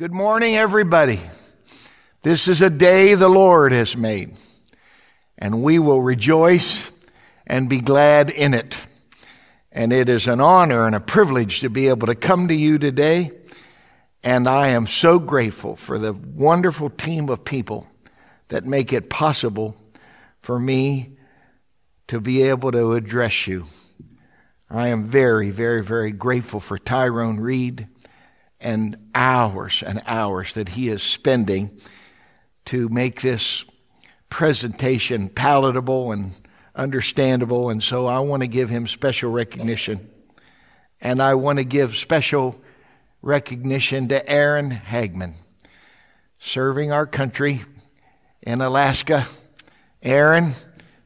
Good 0.00 0.14
morning, 0.14 0.56
everybody. 0.56 1.20
This 2.22 2.48
is 2.48 2.62
a 2.62 2.70
day 2.70 3.16
the 3.16 3.28
Lord 3.28 3.72
has 3.72 3.94
made, 3.94 4.34
and 5.36 5.62
we 5.62 5.78
will 5.78 6.00
rejoice 6.00 6.90
and 7.46 7.68
be 7.68 7.80
glad 7.80 8.30
in 8.30 8.54
it. 8.54 8.78
And 9.70 9.92
it 9.92 10.08
is 10.08 10.26
an 10.26 10.40
honor 10.40 10.86
and 10.86 10.96
a 10.96 11.00
privilege 11.00 11.60
to 11.60 11.68
be 11.68 11.88
able 11.88 12.06
to 12.06 12.14
come 12.14 12.48
to 12.48 12.54
you 12.54 12.78
today. 12.78 13.30
And 14.24 14.48
I 14.48 14.68
am 14.68 14.86
so 14.86 15.18
grateful 15.18 15.76
for 15.76 15.98
the 15.98 16.14
wonderful 16.14 16.88
team 16.88 17.28
of 17.28 17.44
people 17.44 17.86
that 18.48 18.64
make 18.64 18.94
it 18.94 19.10
possible 19.10 19.76
for 20.40 20.58
me 20.58 21.18
to 22.06 22.22
be 22.22 22.44
able 22.44 22.72
to 22.72 22.94
address 22.94 23.46
you. 23.46 23.66
I 24.70 24.88
am 24.88 25.04
very, 25.04 25.50
very, 25.50 25.82
very 25.82 26.12
grateful 26.12 26.60
for 26.60 26.78
Tyrone 26.78 27.38
Reed 27.38 27.86
and 28.60 28.96
hours 29.14 29.82
and 29.86 30.02
hours 30.06 30.54
that 30.54 30.68
he 30.68 30.88
is 30.88 31.02
spending 31.02 31.80
to 32.66 32.88
make 32.88 33.20
this 33.20 33.64
presentation 34.28 35.28
palatable 35.28 36.12
and 36.12 36.32
understandable. 36.74 37.70
And 37.70 37.82
so 37.82 38.06
I 38.06 38.20
want 38.20 38.42
to 38.42 38.48
give 38.48 38.70
him 38.70 38.86
special 38.86 39.30
recognition. 39.30 40.08
And 41.00 41.22
I 41.22 41.34
want 41.34 41.58
to 41.58 41.64
give 41.64 41.96
special 41.96 42.60
recognition 43.22 44.08
to 44.08 44.28
Aaron 44.28 44.70
Hagman, 44.70 45.34
serving 46.38 46.92
our 46.92 47.06
country 47.06 47.62
in 48.42 48.60
Alaska. 48.60 49.26
Aaron, 50.02 50.52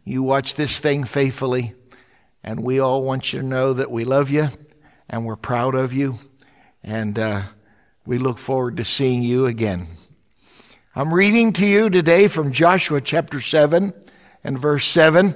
you 0.04 0.22
watch 0.22 0.54
this 0.54 0.78
thing 0.78 1.04
faithfully, 1.04 1.74
and 2.42 2.62
we 2.62 2.80
all 2.80 3.02
want 3.02 3.32
you 3.32 3.40
to 3.40 3.46
know 3.46 3.72
that 3.72 3.90
we 3.90 4.04
love 4.04 4.30
you 4.30 4.48
and 5.08 5.24
we're 5.24 5.36
proud 5.36 5.74
of 5.74 5.92
you. 5.92 6.16
And 6.86 7.18
uh, 7.18 7.44
we 8.04 8.18
look 8.18 8.38
forward 8.38 8.76
to 8.76 8.84
seeing 8.84 9.22
you 9.22 9.46
again. 9.46 9.86
I'm 10.94 11.14
reading 11.14 11.54
to 11.54 11.66
you 11.66 11.88
today 11.88 12.28
from 12.28 12.52
Joshua 12.52 13.00
chapter 13.00 13.40
7 13.40 13.94
and 14.44 14.58
verse 14.58 14.86
7. 14.86 15.34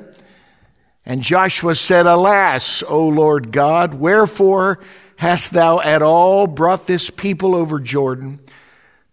And 1.07 1.23
Joshua 1.23 1.75
said, 1.75 2.05
Alas, 2.05 2.83
O 2.87 3.09
Lord 3.09 3.51
God, 3.51 3.95
wherefore 3.95 4.81
hast 5.17 5.51
thou 5.51 5.81
at 5.81 6.03
all 6.03 6.47
brought 6.47 6.87
this 6.87 7.09
people 7.09 7.55
over 7.55 7.81
Jordan 7.81 8.41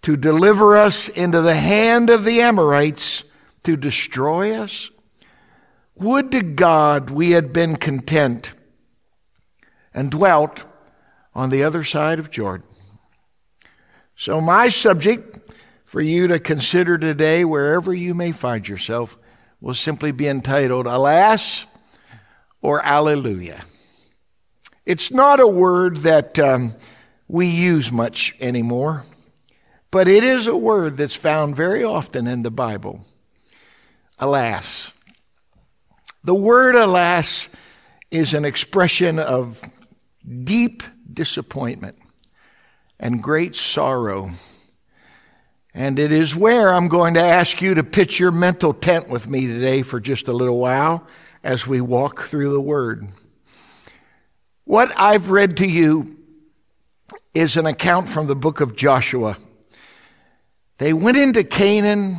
to 0.01 0.17
deliver 0.17 0.75
us 0.75 1.07
into 1.07 1.39
the 1.39 1.55
hand 1.55 2.09
of 2.09 2.25
the 2.25 2.41
Amorites 2.41 3.23
to 3.63 3.77
destroy 3.77 4.59
us? 4.59 4.91
Would 5.95 6.33
to 6.33 6.41
God 6.41 7.09
we 7.09 7.31
had 7.31 7.53
been 7.53 7.77
content 7.77 8.51
and 9.93 10.11
dwelt 10.11 10.61
on 11.35 11.49
the 11.49 11.65
other 11.65 11.83
side 11.83 12.19
of 12.19 12.31
Jordan. 12.31 12.65
So, 14.15 14.39
my 14.39 14.69
subject 14.69 15.51
for 15.83 16.01
you 16.01 16.27
to 16.27 16.39
consider 16.39 16.97
today, 16.97 17.43
wherever 17.43 17.93
you 17.93 18.13
may 18.13 18.31
find 18.31 18.67
yourself, 18.67 19.17
will 19.59 19.73
simply 19.73 20.11
be 20.11 20.27
entitled 20.27 20.87
Alas 20.87 21.67
or 22.61 22.83
Alleluia. 22.83 23.61
It's 24.85 25.11
not 25.11 25.39
a 25.39 25.47
word 25.47 25.97
that 25.97 26.39
um, 26.39 26.73
we 27.27 27.47
use 27.47 27.91
much 27.91 28.35
anymore, 28.39 29.03
but 29.91 30.07
it 30.07 30.23
is 30.23 30.47
a 30.47 30.55
word 30.55 30.97
that's 30.97 31.15
found 31.15 31.55
very 31.55 31.83
often 31.83 32.27
in 32.27 32.43
the 32.43 32.51
Bible. 32.51 33.05
Alas. 34.19 34.93
The 36.23 36.35
word 36.35 36.75
alas 36.75 37.49
is 38.09 38.33
an 38.33 38.45
expression 38.45 39.19
of 39.19 39.61
deep 40.43 40.83
disappointment 41.15 41.97
and 42.99 43.23
great 43.23 43.55
sorrow. 43.55 44.31
And 45.73 45.99
it 45.99 46.11
is 46.11 46.35
where 46.35 46.73
I'm 46.73 46.87
going 46.87 47.15
to 47.15 47.21
ask 47.21 47.61
you 47.61 47.73
to 47.73 47.83
pitch 47.83 48.19
your 48.19 48.31
mental 48.31 48.73
tent 48.73 49.09
with 49.09 49.27
me 49.27 49.47
today 49.47 49.81
for 49.81 49.99
just 49.99 50.27
a 50.27 50.33
little 50.33 50.57
while 50.57 51.05
as 51.43 51.67
we 51.67 51.81
walk 51.81 52.23
through 52.23 52.51
the 52.51 52.61
Word. 52.61 53.07
What 54.63 54.91
I've 54.95 55.29
read 55.29 55.57
to 55.57 55.67
you 55.67 56.17
is 57.33 57.57
an 57.57 57.65
account 57.65 58.09
from 58.09 58.27
the 58.27 58.35
book 58.35 58.61
of 58.61 58.75
Joshua. 58.75 59.37
They 60.77 60.93
went 60.93 61.17
into 61.17 61.43
Canaan, 61.43 62.17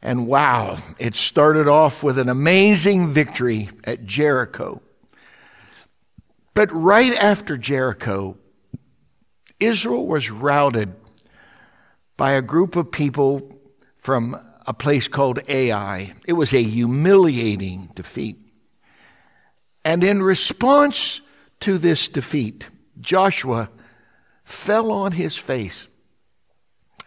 and 0.00 0.26
wow, 0.26 0.78
it 0.98 1.14
started 1.16 1.68
off 1.68 2.02
with 2.02 2.18
an 2.18 2.28
amazing 2.28 3.12
victory 3.12 3.68
at 3.84 4.04
Jericho. 4.04 4.80
But 6.54 6.70
right 6.72 7.14
after 7.14 7.56
Jericho, 7.56 8.36
Israel 9.58 10.06
was 10.06 10.30
routed 10.30 10.94
by 12.16 12.32
a 12.32 12.42
group 12.42 12.76
of 12.76 12.92
people 12.92 13.58
from 13.96 14.36
a 14.66 14.74
place 14.74 15.08
called 15.08 15.40
Ai. 15.48 16.12
It 16.26 16.34
was 16.34 16.52
a 16.52 16.62
humiliating 16.62 17.90
defeat. 17.94 18.38
And 19.84 20.04
in 20.04 20.22
response 20.22 21.20
to 21.60 21.78
this 21.78 22.08
defeat, 22.08 22.68
Joshua 23.00 23.70
fell 24.44 24.92
on 24.92 25.12
his 25.12 25.36
face 25.36 25.88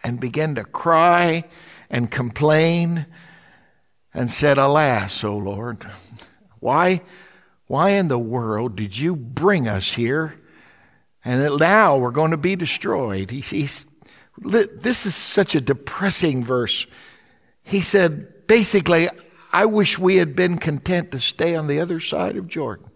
and 0.02 0.20
began 0.20 0.56
to 0.56 0.64
cry 0.64 1.44
and 1.88 2.10
complain 2.10 3.06
and 4.12 4.30
said, 4.30 4.58
Alas, 4.58 5.22
O 5.24 5.36
Lord, 5.36 5.86
why, 6.58 7.02
why 7.66 7.90
in 7.90 8.08
the 8.08 8.18
world 8.18 8.76
did 8.76 8.96
you 8.96 9.16
bring 9.16 9.68
us 9.68 9.92
here? 9.92 10.34
And 11.24 11.58
now 11.58 11.98
we're 11.98 12.12
going 12.12 12.30
to 12.30 12.36
be 12.36 12.54
destroyed. 12.54 13.30
He, 13.30 13.40
he's, 13.40 13.86
this 14.38 15.06
is 15.06 15.14
such 15.14 15.54
a 15.54 15.60
depressing 15.60 16.44
verse. 16.44 16.86
He 17.64 17.80
said, 17.80 18.46
basically, 18.46 19.08
I 19.52 19.66
wish 19.66 19.98
we 19.98 20.16
had 20.16 20.36
been 20.36 20.58
content 20.58 21.12
to 21.12 21.18
stay 21.18 21.56
on 21.56 21.66
the 21.66 21.80
other 21.80 21.98
side 21.98 22.36
of 22.36 22.46
Jordan. 22.46 22.88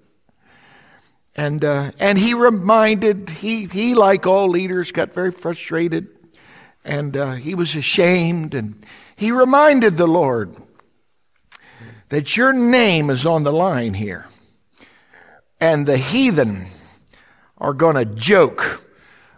And, 1.34 1.64
uh, 1.64 1.90
and 1.98 2.18
he 2.18 2.34
reminded, 2.34 3.30
he, 3.30 3.66
he, 3.66 3.94
like 3.94 4.26
all 4.26 4.48
leaders, 4.48 4.92
got 4.92 5.12
very 5.12 5.32
frustrated 5.32 6.08
and 6.84 7.16
uh, 7.16 7.32
he 7.32 7.54
was 7.54 7.74
ashamed. 7.74 8.54
And 8.54 8.84
he 9.16 9.32
reminded 9.32 9.96
the 9.96 10.06
Lord 10.06 10.54
that 12.10 12.36
your 12.36 12.52
name 12.52 13.10
is 13.10 13.26
on 13.26 13.42
the 13.42 13.52
line 13.52 13.94
here. 13.94 14.26
And 15.60 15.86
the 15.86 15.98
heathen 15.98 16.66
are 17.58 17.74
going 17.74 17.96
to 17.96 18.04
joke 18.04 18.86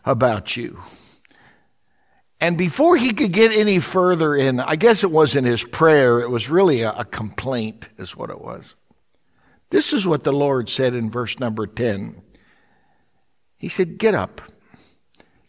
about 0.05 0.57
you. 0.57 0.79
And 2.41 2.59
before 2.59 2.97
he 2.97 3.13
could 3.13 3.33
get 3.33 3.53
any 3.53 3.79
further 3.79 4.35
in, 4.35 4.59
I 4.59 4.75
guess 4.75 5.05
it 5.05 5.11
wasn't 5.13 5.47
his 5.47 5.63
prayer, 5.63 6.21
it 6.21 6.29
was 6.29 6.49
really 6.49 6.83
a, 6.83 6.91
a, 6.93 7.05
complaint, 7.05 7.89
is 7.99 8.17
what 8.17 8.31
it 8.31 8.41
was. 8.41 8.75
This 9.71 9.93
is 9.93 10.07
what 10.07 10.25
the 10.25 10.33
Lord 10.33 10.69
said 10.69 10.95
in 10.95 11.09
verse 11.09 11.39
number 11.39 11.69
10. 11.69 12.21
He 13.59 13.69
said, 13.69 13.97
Get 13.97 14.15
up. 14.15 14.41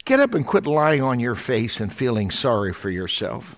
Get 0.05 0.19
up 0.19 0.35
and 0.35 0.45
quit 0.45 0.67
lying 0.67 1.01
on 1.01 1.19
your 1.19 1.33
face 1.33 1.79
and 1.79 1.91
feeling 1.91 2.29
sorry 2.29 2.73
for 2.73 2.91
yourself. 2.91 3.55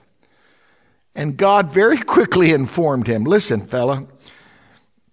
And 1.14 1.36
God 1.36 1.74
very 1.74 1.98
quickly 2.16 2.52
informed 2.52 3.06
him 3.06 3.26
Listen, 3.26 3.68
fella, 3.68 4.08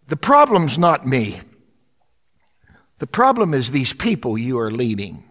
the 0.07 0.17
problem's 0.17 0.79
not 0.79 1.07
me. 1.07 1.41
The 3.03 3.09
problem 3.09 3.53
is 3.53 3.73
these 3.73 3.93
people 3.93 4.39
you 4.39 4.61
are 4.61 4.71
leading. 4.71 5.25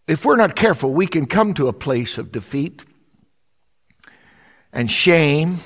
if 0.07 0.23
we're 0.23 0.37
not 0.37 0.55
careful, 0.55 0.93
we 0.93 1.07
can 1.07 1.25
come 1.25 1.53
to 1.55 1.67
a 1.67 1.73
place 1.73 2.17
of 2.17 2.31
defeat 2.31 2.85
and 4.71 4.89
shame. 4.89 5.57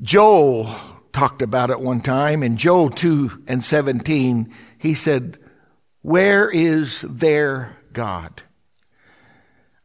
Joel 0.00 0.74
talked 1.12 1.42
about 1.42 1.70
it 1.70 1.78
one 1.78 2.00
time 2.00 2.42
in 2.42 2.56
Joel 2.56 2.90
2 2.90 3.44
and 3.46 3.62
17. 3.62 4.52
He 4.78 4.94
said, 4.94 5.38
Where 6.00 6.50
is 6.50 7.02
their 7.02 7.76
God? 7.92 8.42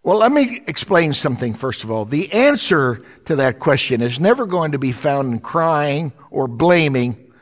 Well, 0.07 0.19
let 0.19 0.31
me 0.31 0.62
explain 0.68 1.12
something 1.12 1.54
first 1.54 1.83
of 1.83 1.92
all. 1.92 2.06
The 2.06 2.31
answer 2.31 3.04
to 3.25 3.36
that 3.36 3.59
question 3.59 4.01
is 4.01 4.21
never 4.21 4.45
going 4.45 4.71
to 4.71 4.80
be 4.80 4.94
found 4.94 5.33
in 5.33 5.39
crying 5.42 6.13
or 6.31 6.48
blaming 6.48 7.33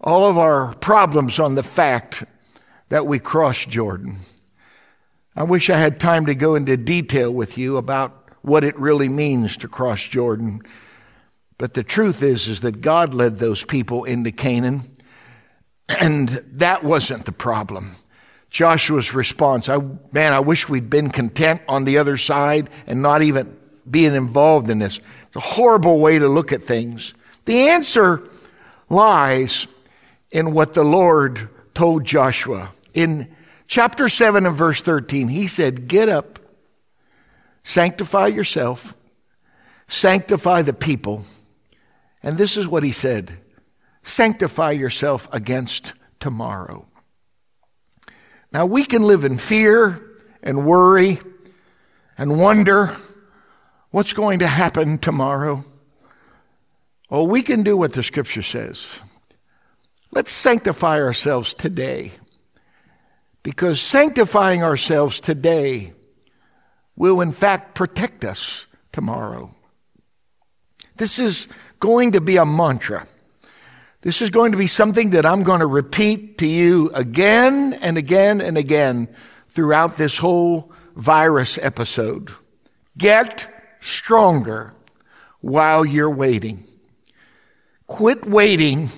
all 0.00 0.28
of 0.28 0.36
our 0.36 0.74
problems 0.74 1.38
on 1.38 1.54
the 1.54 1.62
fact 1.62 2.24
that 2.88 3.06
we 3.06 3.20
crossed 3.20 3.68
Jordan. 3.68 4.18
I 5.36 5.44
wish 5.44 5.70
I 5.70 5.78
had 5.78 6.00
time 6.00 6.26
to 6.26 6.34
go 6.34 6.56
into 6.56 6.76
detail 6.76 7.32
with 7.32 7.56
you 7.56 7.76
about 7.76 8.30
what 8.40 8.64
it 8.64 8.76
really 8.80 9.08
means 9.08 9.56
to 9.58 9.68
cross 9.68 10.02
Jordan. 10.02 10.62
But 11.56 11.74
the 11.74 11.84
truth 11.84 12.24
is, 12.24 12.48
is 12.48 12.62
that 12.62 12.80
God 12.80 13.14
led 13.14 13.38
those 13.38 13.62
people 13.62 14.02
into 14.02 14.32
Canaan, 14.32 14.82
and 16.00 16.30
that 16.54 16.82
wasn't 16.82 17.26
the 17.26 17.32
problem. 17.32 17.94
Joshua's 18.52 19.14
response, 19.14 19.70
I, 19.70 19.78
man, 20.12 20.34
I 20.34 20.40
wish 20.40 20.68
we'd 20.68 20.90
been 20.90 21.08
content 21.08 21.62
on 21.68 21.86
the 21.86 21.96
other 21.96 22.18
side 22.18 22.68
and 22.86 23.00
not 23.00 23.22
even 23.22 23.56
being 23.90 24.14
involved 24.14 24.68
in 24.68 24.78
this. 24.78 24.98
It's 24.98 25.36
a 25.36 25.40
horrible 25.40 25.98
way 26.00 26.18
to 26.18 26.28
look 26.28 26.52
at 26.52 26.62
things. 26.62 27.14
The 27.46 27.70
answer 27.70 28.28
lies 28.90 29.66
in 30.30 30.52
what 30.52 30.74
the 30.74 30.84
Lord 30.84 31.48
told 31.74 32.04
Joshua. 32.04 32.70
In 32.92 33.34
chapter 33.68 34.10
7 34.10 34.44
and 34.44 34.54
verse 34.54 34.82
13, 34.82 35.28
he 35.28 35.46
said, 35.46 35.88
Get 35.88 36.10
up, 36.10 36.38
sanctify 37.64 38.26
yourself, 38.26 38.94
sanctify 39.88 40.60
the 40.60 40.74
people. 40.74 41.24
And 42.22 42.36
this 42.36 42.58
is 42.58 42.68
what 42.68 42.84
he 42.84 42.92
said 42.92 43.38
sanctify 44.02 44.72
yourself 44.72 45.26
against 45.32 45.94
tomorrow. 46.20 46.86
Now 48.52 48.66
we 48.66 48.84
can 48.84 49.02
live 49.02 49.24
in 49.24 49.38
fear 49.38 50.00
and 50.42 50.66
worry 50.66 51.18
and 52.18 52.38
wonder 52.38 52.94
what's 53.90 54.12
going 54.12 54.40
to 54.40 54.46
happen 54.46 54.98
tomorrow. 54.98 55.64
Well, 57.08 57.26
we 57.26 57.42
can 57.42 57.62
do 57.62 57.76
what 57.76 57.92
the 57.92 58.02
scripture 58.02 58.42
says. 58.42 58.88
Let's 60.10 60.32
sanctify 60.32 61.00
ourselves 61.00 61.54
today. 61.54 62.12
Because 63.42 63.80
sanctifying 63.80 64.62
ourselves 64.62 65.20
today 65.20 65.94
will, 66.96 67.20
in 67.20 67.32
fact, 67.32 67.74
protect 67.74 68.24
us 68.24 68.66
tomorrow. 68.92 69.54
This 70.96 71.18
is 71.18 71.48
going 71.80 72.12
to 72.12 72.20
be 72.20 72.36
a 72.36 72.44
mantra. 72.44 73.06
This 74.02 74.20
is 74.20 74.30
going 74.30 74.50
to 74.50 74.58
be 74.58 74.66
something 74.66 75.10
that 75.10 75.24
I'm 75.24 75.44
going 75.44 75.60
to 75.60 75.66
repeat 75.66 76.38
to 76.38 76.46
you 76.46 76.90
again 76.92 77.72
and 77.74 77.96
again 77.96 78.40
and 78.40 78.58
again 78.58 79.08
throughout 79.50 79.96
this 79.96 80.16
whole 80.16 80.72
virus 80.96 81.56
episode. 81.56 82.32
Get 82.98 83.48
stronger 83.80 84.74
while 85.40 85.84
you're 85.84 86.10
waiting. 86.10 86.64
Quit 87.86 88.26
waiting 88.26 88.90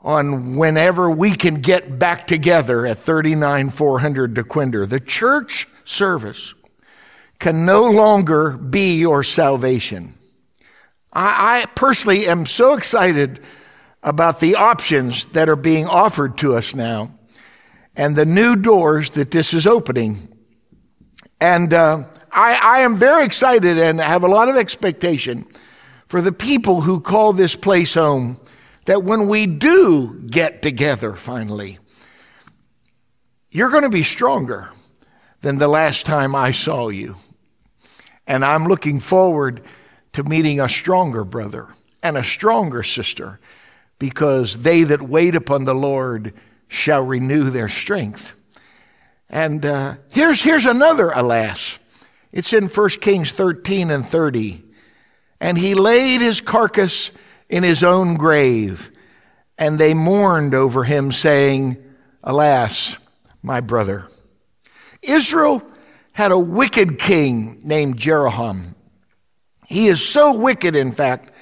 on 0.00 0.56
whenever 0.56 1.10
we 1.10 1.36
can 1.36 1.60
get 1.60 1.98
back 1.98 2.26
together 2.26 2.86
at 2.86 2.98
39 2.98 3.68
400 3.68 4.32
Dequindre. 4.34 4.88
The 4.88 5.00
church 5.00 5.68
service 5.84 6.54
can 7.38 7.66
no 7.66 7.84
longer 7.84 8.52
be 8.52 8.96
your 8.98 9.24
salvation. 9.24 10.14
I, 11.12 11.60
I 11.60 11.66
personally 11.74 12.26
am 12.28 12.46
so 12.46 12.72
excited 12.72 13.40
about 14.02 14.40
the 14.40 14.56
options 14.56 15.24
that 15.26 15.48
are 15.48 15.56
being 15.56 15.86
offered 15.86 16.38
to 16.38 16.56
us 16.56 16.74
now 16.74 17.10
and 17.94 18.16
the 18.16 18.24
new 18.24 18.56
doors 18.56 19.10
that 19.10 19.30
this 19.30 19.54
is 19.54 19.66
opening. 19.66 20.28
And 21.40 21.72
uh, 21.72 22.04
I, 22.30 22.54
I 22.54 22.80
am 22.80 22.96
very 22.96 23.24
excited 23.24 23.78
and 23.78 24.00
have 24.00 24.24
a 24.24 24.28
lot 24.28 24.48
of 24.48 24.56
expectation 24.56 25.46
for 26.06 26.20
the 26.20 26.32
people 26.32 26.80
who 26.80 27.00
call 27.00 27.32
this 27.32 27.54
place 27.54 27.94
home 27.94 28.40
that 28.86 29.04
when 29.04 29.28
we 29.28 29.46
do 29.46 30.20
get 30.28 30.62
together 30.62 31.14
finally, 31.14 31.78
you're 33.50 33.70
going 33.70 33.82
to 33.82 33.90
be 33.90 34.02
stronger 34.02 34.70
than 35.42 35.58
the 35.58 35.68
last 35.68 36.06
time 36.06 36.34
I 36.34 36.52
saw 36.52 36.88
you. 36.88 37.16
And 38.26 38.44
I'm 38.44 38.66
looking 38.66 39.00
forward 39.00 39.62
to 40.14 40.24
meeting 40.24 40.60
a 40.60 40.68
stronger 40.68 41.24
brother 41.24 41.68
and 42.02 42.16
a 42.16 42.24
stronger 42.24 42.82
sister 42.82 43.38
because 43.98 44.58
they 44.58 44.84
that 44.84 45.02
wait 45.02 45.34
upon 45.34 45.64
the 45.64 45.74
Lord 45.74 46.34
shall 46.68 47.02
renew 47.02 47.50
their 47.50 47.68
strength. 47.68 48.32
And 49.28 49.64
uh, 49.64 49.96
here's, 50.10 50.40
here's 50.40 50.66
another 50.66 51.10
alas. 51.10 51.78
It's 52.32 52.52
in 52.52 52.68
1 52.68 52.88
Kings 53.00 53.32
13 53.32 53.90
and 53.90 54.06
30. 54.06 54.62
And 55.40 55.58
he 55.58 55.74
laid 55.74 56.20
his 56.20 56.40
carcass 56.40 57.10
in 57.48 57.62
his 57.62 57.82
own 57.82 58.14
grave, 58.14 58.90
and 59.58 59.78
they 59.78 59.92
mourned 59.92 60.54
over 60.54 60.84
him, 60.84 61.12
saying, 61.12 61.76
Alas, 62.24 62.96
my 63.42 63.60
brother. 63.60 64.06
Israel 65.02 65.62
had 66.12 66.32
a 66.32 66.38
wicked 66.38 66.98
king 66.98 67.60
named 67.62 67.98
Jeroboam. 67.98 68.74
He 69.66 69.88
is 69.88 70.06
so 70.06 70.34
wicked, 70.34 70.76
in 70.76 70.92
fact, 70.92 71.32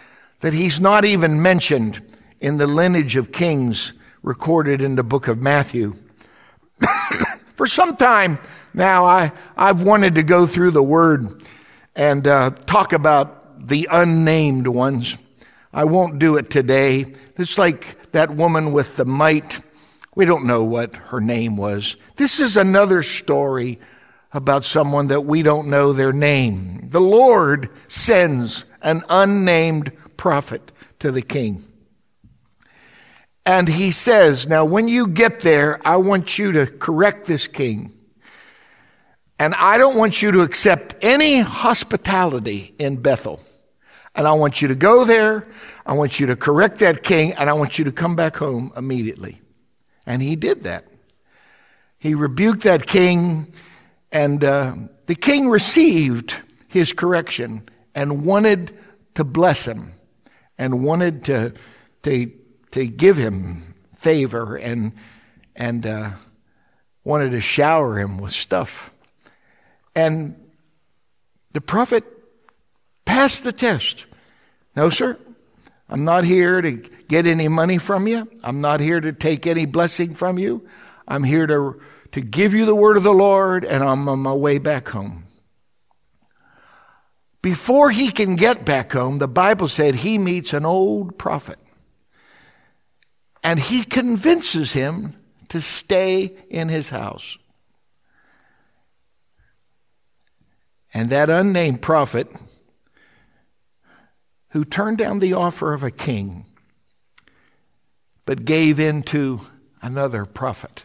that 0.40 0.52
he's 0.52 0.80
not 0.80 1.04
even 1.04 1.42
mentioned 1.42 2.10
in 2.40 2.56
the 2.56 2.66
lineage 2.66 3.16
of 3.16 3.32
kings 3.32 3.92
recorded 4.23 4.80
in 4.80 4.97
the 4.97 5.02
book 5.02 5.28
of 5.28 5.40
Matthew. 5.40 5.94
For 7.54 7.66
some 7.66 7.97
time 7.97 8.38
now, 8.73 9.04
I, 9.04 9.32
I've 9.56 9.82
wanted 9.82 10.14
to 10.14 10.23
go 10.23 10.47
through 10.47 10.70
the 10.70 10.82
word 10.82 11.42
and 11.94 12.26
uh, 12.26 12.50
talk 12.66 12.92
about 12.92 13.68
the 13.68 13.88
unnamed 13.90 14.66
ones. 14.66 15.16
I 15.73 15.85
won't 15.85 16.18
do 16.18 16.37
it 16.37 16.50
today. 16.50 17.14
It's 17.37 17.59
like 17.59 18.12
that 18.12 18.30
woman 18.30 18.73
with 18.73 18.97
the 18.97 19.04
mite. 19.04 19.61
We 20.14 20.25
don't 20.25 20.47
know 20.47 20.64
what 20.64 20.94
her 20.97 21.20
name 21.20 21.56
was. 21.56 21.97
This 22.16 22.40
is 22.40 22.56
another 22.56 23.02
story 23.02 23.78
about 24.32 24.64
someone 24.64 25.09
that 25.09 25.23
we 25.23 25.42
don't 25.42 25.68
know 25.68 25.92
their 25.92 26.12
name. 26.12 26.88
The 26.88 27.00
Lord 27.00 27.68
sends 27.88 28.64
an 28.82 29.02
unnamed 29.09 29.92
prophet 30.16 30.73
to 31.00 31.11
the 31.11 31.23
king. 31.23 31.62
And 33.47 33.68
he 33.68 33.90
says, 33.90 34.47
Now, 34.47 34.64
when 34.64 34.88
you 34.88 35.09
get 35.09 35.40
there, 35.40 35.80
I 35.87 35.97
want 35.97 36.38
you 36.38 36.52
to 36.52 36.66
correct 36.66 37.26
this 37.26 37.47
king. 37.47 37.92
And 39.38 39.54
I 39.54 39.78
don't 39.78 39.97
want 39.97 40.20
you 40.20 40.32
to 40.32 40.42
accept 40.42 40.97
any 41.00 41.40
hospitality 41.40 42.75
in 42.78 42.97
Bethel. 42.97 43.40
And 44.14 44.26
I 44.26 44.32
want 44.32 44.61
you 44.61 44.68
to 44.68 44.75
go 44.75 45.04
there. 45.04 45.47
I 45.87 45.94
want 45.94 46.20
you 46.20 46.26
to 46.26 46.37
correct 46.37 46.78
that 46.80 47.02
king. 47.02 47.32
And 47.35 47.49
I 47.49 47.54
want 47.54 47.78
you 47.78 47.87
to 47.87 47.92
come 47.92 48.16
back 48.16 48.37
home 48.37 48.73
immediately. 48.76 49.40
And 50.04 50.20
he 50.20 50.37
did 50.37 50.64
that. 50.64 50.85
He 51.99 52.14
rebuked 52.14 52.62
that 52.62 52.87
king. 52.87 53.52
And 54.12 54.44
uh, 54.44 54.75
the 55.06 55.14
king 55.14 55.49
received 55.49 56.35
his 56.68 56.92
correction 56.92 57.68
and 57.94 58.26
wanted 58.26 58.78
to 59.14 59.25
bless 59.25 59.64
him 59.64 59.92
and 60.59 60.85
wanted 60.85 61.25
to, 61.25 61.54
to 62.02 62.32
to 62.72 62.86
give 62.86 63.16
him 63.16 63.74
favor 63.98 64.56
and 64.56 64.92
and 65.56 65.86
uh, 65.86 66.12
wanted 67.04 67.30
to 67.30 67.40
shower 67.40 67.98
him 67.98 68.18
with 68.18 68.32
stuff. 68.32 68.90
And 69.94 70.36
the 71.52 71.60
prophet 71.60 72.04
passed 73.04 73.44
the 73.44 73.52
test. 73.52 74.06
No, 74.76 74.90
sir. 74.90 75.18
I'm 75.88 76.04
not 76.04 76.24
here 76.24 76.60
to 76.60 76.70
get 77.08 77.26
any 77.26 77.48
money 77.48 77.78
from 77.78 78.06
you. 78.06 78.28
I'm 78.44 78.60
not 78.60 78.78
here 78.78 79.00
to 79.00 79.12
take 79.12 79.46
any 79.46 79.66
blessing 79.66 80.14
from 80.14 80.38
you. 80.38 80.68
I'm 81.08 81.24
here 81.24 81.46
to, 81.48 81.80
to 82.12 82.20
give 82.20 82.54
you 82.54 82.64
the 82.64 82.74
word 82.76 82.96
of 82.96 83.02
the 83.02 83.12
Lord, 83.12 83.64
and 83.64 83.82
I'm 83.82 84.08
on 84.08 84.20
my 84.20 84.32
way 84.32 84.58
back 84.58 84.88
home. 84.88 85.24
Before 87.42 87.90
he 87.90 88.12
can 88.12 88.36
get 88.36 88.64
back 88.64 88.92
home, 88.92 89.18
the 89.18 89.26
Bible 89.26 89.66
said 89.66 89.96
he 89.96 90.18
meets 90.18 90.52
an 90.52 90.64
old 90.64 91.18
prophet. 91.18 91.58
And 93.42 93.59
he 93.59 93.85
convinces 93.85 94.73
him 94.73 95.14
to 95.49 95.61
stay 95.61 96.32
in 96.49 96.68
his 96.68 96.90
house. 96.90 97.38
And 100.92 101.11
that 101.11 101.30
unnamed 101.30 101.82
prophet, 101.82 102.28
who 104.50 104.64
turned 104.64 104.99
down 104.99 105.20
the 105.20 105.35
offer 105.35 105.73
of 105.73 105.85
a 105.85 105.90
king, 105.90 106.44
but 108.26 108.44
gave 108.44 108.80
in 108.80 109.02
to 109.04 109.40
another 109.80 110.26
prophet, 110.26 110.85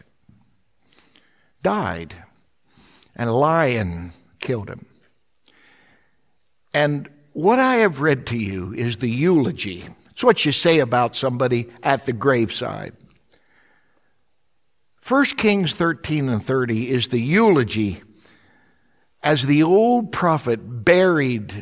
died, 1.62 2.14
and 3.16 3.28
a 3.28 3.34
lion 3.34 4.12
killed 4.40 4.68
him. 4.68 4.86
And 6.72 7.08
what 7.32 7.58
I 7.58 7.76
have 7.76 8.00
read 8.00 8.26
to 8.28 8.36
you 8.36 8.72
is 8.72 8.98
the 8.98 9.10
eulogy. 9.10 9.88
It's 10.16 10.24
what 10.24 10.46
you 10.46 10.52
say 10.52 10.78
about 10.78 11.14
somebody 11.14 11.68
at 11.82 12.06
the 12.06 12.14
graveside. 12.14 12.94
1 15.06 15.24
Kings 15.36 15.74
13 15.74 16.30
and 16.30 16.42
30 16.42 16.88
is 16.88 17.08
the 17.08 17.20
eulogy 17.20 18.02
as 19.22 19.42
the 19.42 19.64
old 19.64 20.12
prophet 20.12 20.58
buried 20.62 21.52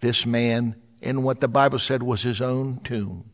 this 0.00 0.26
man 0.26 0.76
in 1.00 1.22
what 1.22 1.40
the 1.40 1.48
Bible 1.48 1.78
said 1.78 2.02
was 2.02 2.20
his 2.20 2.42
own 2.42 2.80
tomb. 2.84 3.30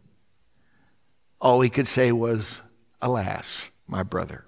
All 1.40 1.60
he 1.60 1.68
could 1.68 1.88
say 1.88 2.12
was, 2.12 2.60
Alas, 3.02 3.68
my 3.88 4.04
brother. 4.04 4.46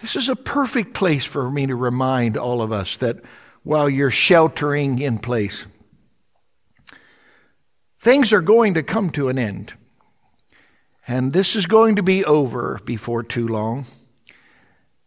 This 0.00 0.16
is 0.16 0.28
a 0.28 0.34
perfect 0.34 0.92
place 0.92 1.24
for 1.24 1.48
me 1.48 1.66
to 1.66 1.76
remind 1.76 2.36
all 2.36 2.62
of 2.62 2.72
us 2.72 2.96
that 2.96 3.18
while 3.62 3.88
you're 3.88 4.10
sheltering 4.10 4.98
in 4.98 5.18
place. 5.18 5.66
Things 8.06 8.32
are 8.32 8.40
going 8.40 8.74
to 8.74 8.84
come 8.84 9.10
to 9.10 9.30
an 9.30 9.36
end. 9.36 9.74
And 11.08 11.32
this 11.32 11.56
is 11.56 11.66
going 11.66 11.96
to 11.96 12.04
be 12.04 12.24
over 12.24 12.80
before 12.84 13.24
too 13.24 13.48
long. 13.48 13.84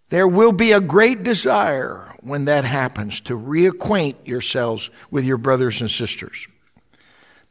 There 0.10 0.28
will 0.28 0.52
be 0.52 0.74
a 0.74 0.82
great 0.82 1.24
desire 1.24 2.14
when 2.20 2.44
that 2.44 2.66
happens 2.66 3.22
to 3.22 3.40
reacquaint 3.40 4.28
yourselves 4.28 4.90
with 5.12 5.24
your 5.24 5.38
brothers 5.38 5.80
and 5.80 5.90
sisters. 5.90 6.46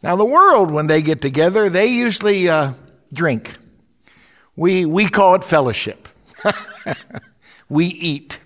Now, 0.02 0.16
the 0.16 0.24
world, 0.26 0.70
when 0.70 0.86
they 0.86 1.00
get 1.00 1.22
together, 1.22 1.70
they 1.70 1.86
usually 1.86 2.50
uh, 2.50 2.74
drink. 3.14 3.54
We, 4.54 4.84
we 4.84 5.08
call 5.08 5.34
it 5.36 5.44
fellowship. 5.44 6.08
we 7.70 7.86
eat. 7.86 8.38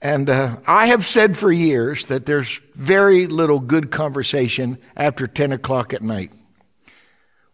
And 0.00 0.30
uh, 0.30 0.58
I 0.64 0.86
have 0.86 1.04
said 1.04 1.36
for 1.36 1.50
years 1.50 2.04
that 2.04 2.24
there's 2.24 2.60
very 2.78 3.26
little 3.26 3.58
good 3.58 3.90
conversation 3.90 4.78
after 4.96 5.26
10 5.26 5.52
o'clock 5.52 5.92
at 5.92 6.00
night. 6.00 6.30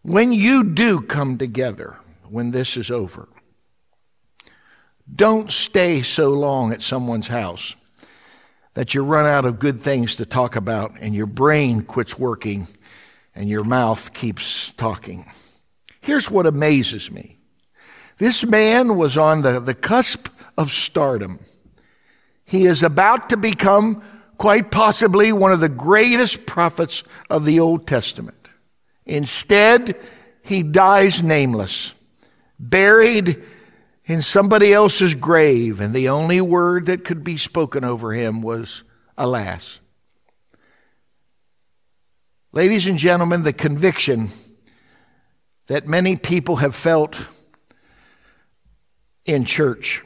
When 0.02 0.34
you 0.34 0.62
do 0.62 1.00
come 1.00 1.38
together, 1.38 1.96
when 2.28 2.50
this 2.50 2.76
is 2.76 2.90
over, 2.90 3.26
don't 5.12 5.50
stay 5.50 6.02
so 6.02 6.28
long 6.30 6.72
at 6.72 6.82
someone's 6.82 7.26
house 7.26 7.74
that 8.74 8.92
you 8.92 9.02
run 9.02 9.26
out 9.26 9.46
of 9.46 9.58
good 9.58 9.80
things 9.80 10.16
to 10.16 10.26
talk 10.26 10.56
about 10.56 10.92
and 11.00 11.14
your 11.14 11.26
brain 11.26 11.82
quits 11.82 12.18
working 12.18 12.68
and 13.34 13.48
your 13.48 13.64
mouth 13.64 14.12
keeps 14.12 14.72
talking. 14.72 15.24
Here's 16.02 16.30
what 16.30 16.46
amazes 16.46 17.10
me. 17.10 17.38
This 18.18 18.44
man 18.44 18.98
was 18.98 19.16
on 19.16 19.40
the, 19.40 19.58
the 19.58 19.74
cusp 19.74 20.28
of 20.58 20.70
stardom. 20.70 21.40
He 22.44 22.66
is 22.66 22.82
about 22.82 23.30
to 23.30 23.38
become 23.38 24.02
quite 24.38 24.70
possibly 24.70 25.32
one 25.32 25.52
of 25.52 25.60
the 25.60 25.68
greatest 25.68 26.46
prophets 26.46 27.02
of 27.30 27.44
the 27.44 27.60
Old 27.60 27.86
Testament. 27.86 28.48
Instead, 29.06 29.98
he 30.42 30.62
dies 30.62 31.22
nameless, 31.22 31.94
buried 32.58 33.42
in 34.06 34.22
somebody 34.22 34.72
else's 34.72 35.14
grave, 35.14 35.80
and 35.80 35.94
the 35.94 36.10
only 36.10 36.40
word 36.40 36.86
that 36.86 37.04
could 37.04 37.24
be 37.24 37.38
spoken 37.38 37.84
over 37.84 38.12
him 38.12 38.42
was, 38.42 38.82
alas. 39.16 39.80
Ladies 42.52 42.86
and 42.86 42.98
gentlemen, 42.98 43.42
the 43.42 43.52
conviction 43.52 44.28
that 45.66 45.86
many 45.86 46.16
people 46.16 46.56
have 46.56 46.74
felt 46.74 47.20
in 49.24 49.44
church 49.44 50.02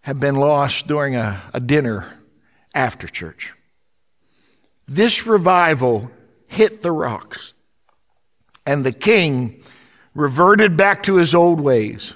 have 0.00 0.20
been 0.20 0.36
lost 0.36 0.86
during 0.86 1.16
a, 1.16 1.42
a 1.52 1.58
dinner 1.58 2.15
after 2.76 3.08
church. 3.08 3.52
This 4.86 5.26
revival 5.26 6.10
hit 6.46 6.82
the 6.82 6.92
rocks, 6.92 7.54
and 8.64 8.84
the 8.84 8.92
king 8.92 9.64
reverted 10.14 10.76
back 10.76 11.02
to 11.04 11.16
his 11.16 11.34
old 11.34 11.60
ways 11.60 12.12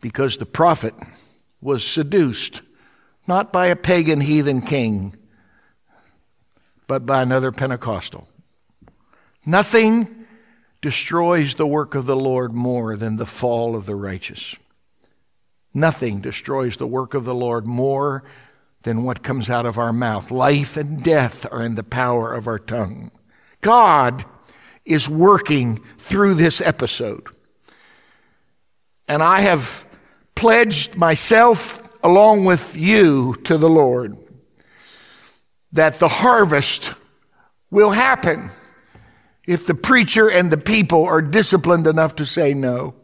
because 0.00 0.38
the 0.38 0.46
prophet 0.46 0.94
was 1.60 1.84
seduced 1.84 2.62
not 3.26 3.52
by 3.52 3.68
a 3.68 3.76
pagan 3.76 4.20
heathen 4.20 4.60
king, 4.62 5.16
but 6.86 7.06
by 7.06 7.22
another 7.22 7.52
Pentecostal. 7.52 8.26
Nothing 9.46 10.26
destroys 10.80 11.54
the 11.54 11.66
work 11.66 11.94
of 11.94 12.06
the 12.06 12.16
Lord 12.16 12.52
more 12.52 12.96
than 12.96 13.16
the 13.16 13.26
fall 13.26 13.76
of 13.76 13.86
the 13.86 13.94
righteous. 13.94 14.56
Nothing 15.72 16.20
destroys 16.20 16.76
the 16.76 16.86
work 16.86 17.14
of 17.14 17.24
the 17.24 17.34
Lord 17.34 17.66
more 17.66 18.24
than 18.82 19.04
what 19.04 19.22
comes 19.22 19.48
out 19.48 19.66
of 19.66 19.78
our 19.78 19.92
mouth. 19.92 20.30
Life 20.30 20.76
and 20.76 21.02
death 21.02 21.46
are 21.52 21.62
in 21.62 21.74
the 21.74 21.84
power 21.84 22.32
of 22.32 22.46
our 22.46 22.58
tongue. 22.58 23.10
God 23.60 24.24
is 24.84 25.08
working 25.08 25.82
through 25.98 26.34
this 26.34 26.60
episode. 26.60 27.26
And 29.08 29.22
I 29.22 29.40
have 29.40 29.86
pledged 30.34 30.96
myself 30.96 31.80
along 32.02 32.44
with 32.44 32.76
you 32.76 33.36
to 33.44 33.58
the 33.58 33.68
Lord 33.68 34.16
that 35.72 35.98
the 35.98 36.08
harvest 36.08 36.92
will 37.70 37.90
happen 37.90 38.50
if 39.46 39.66
the 39.66 39.74
preacher 39.74 40.30
and 40.30 40.50
the 40.50 40.58
people 40.58 41.04
are 41.04 41.22
disciplined 41.22 41.86
enough 41.86 42.16
to 42.16 42.26
say 42.26 42.54
no. 42.54 42.94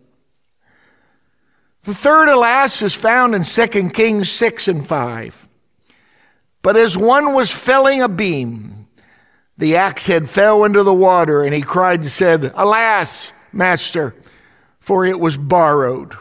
The 1.82 1.94
third 1.94 2.28
alas 2.28 2.82
is 2.82 2.94
found 2.94 3.34
in 3.34 3.44
2 3.44 3.90
Kings 3.90 4.30
6 4.30 4.68
and 4.68 4.86
5. 4.86 5.47
But 6.68 6.76
as 6.76 6.98
one 6.98 7.32
was 7.32 7.50
felling 7.50 8.02
a 8.02 8.10
beam, 8.10 8.88
the 9.56 9.76
axe 9.76 10.04
head 10.04 10.28
fell 10.28 10.64
into 10.64 10.82
the 10.82 10.92
water, 10.92 11.42
and 11.42 11.54
he 11.54 11.62
cried 11.62 12.00
and 12.00 12.10
said, 12.10 12.52
Alas, 12.54 13.32
master, 13.54 14.14
for 14.78 15.06
it 15.06 15.18
was 15.18 15.34
borrowed. 15.34 16.14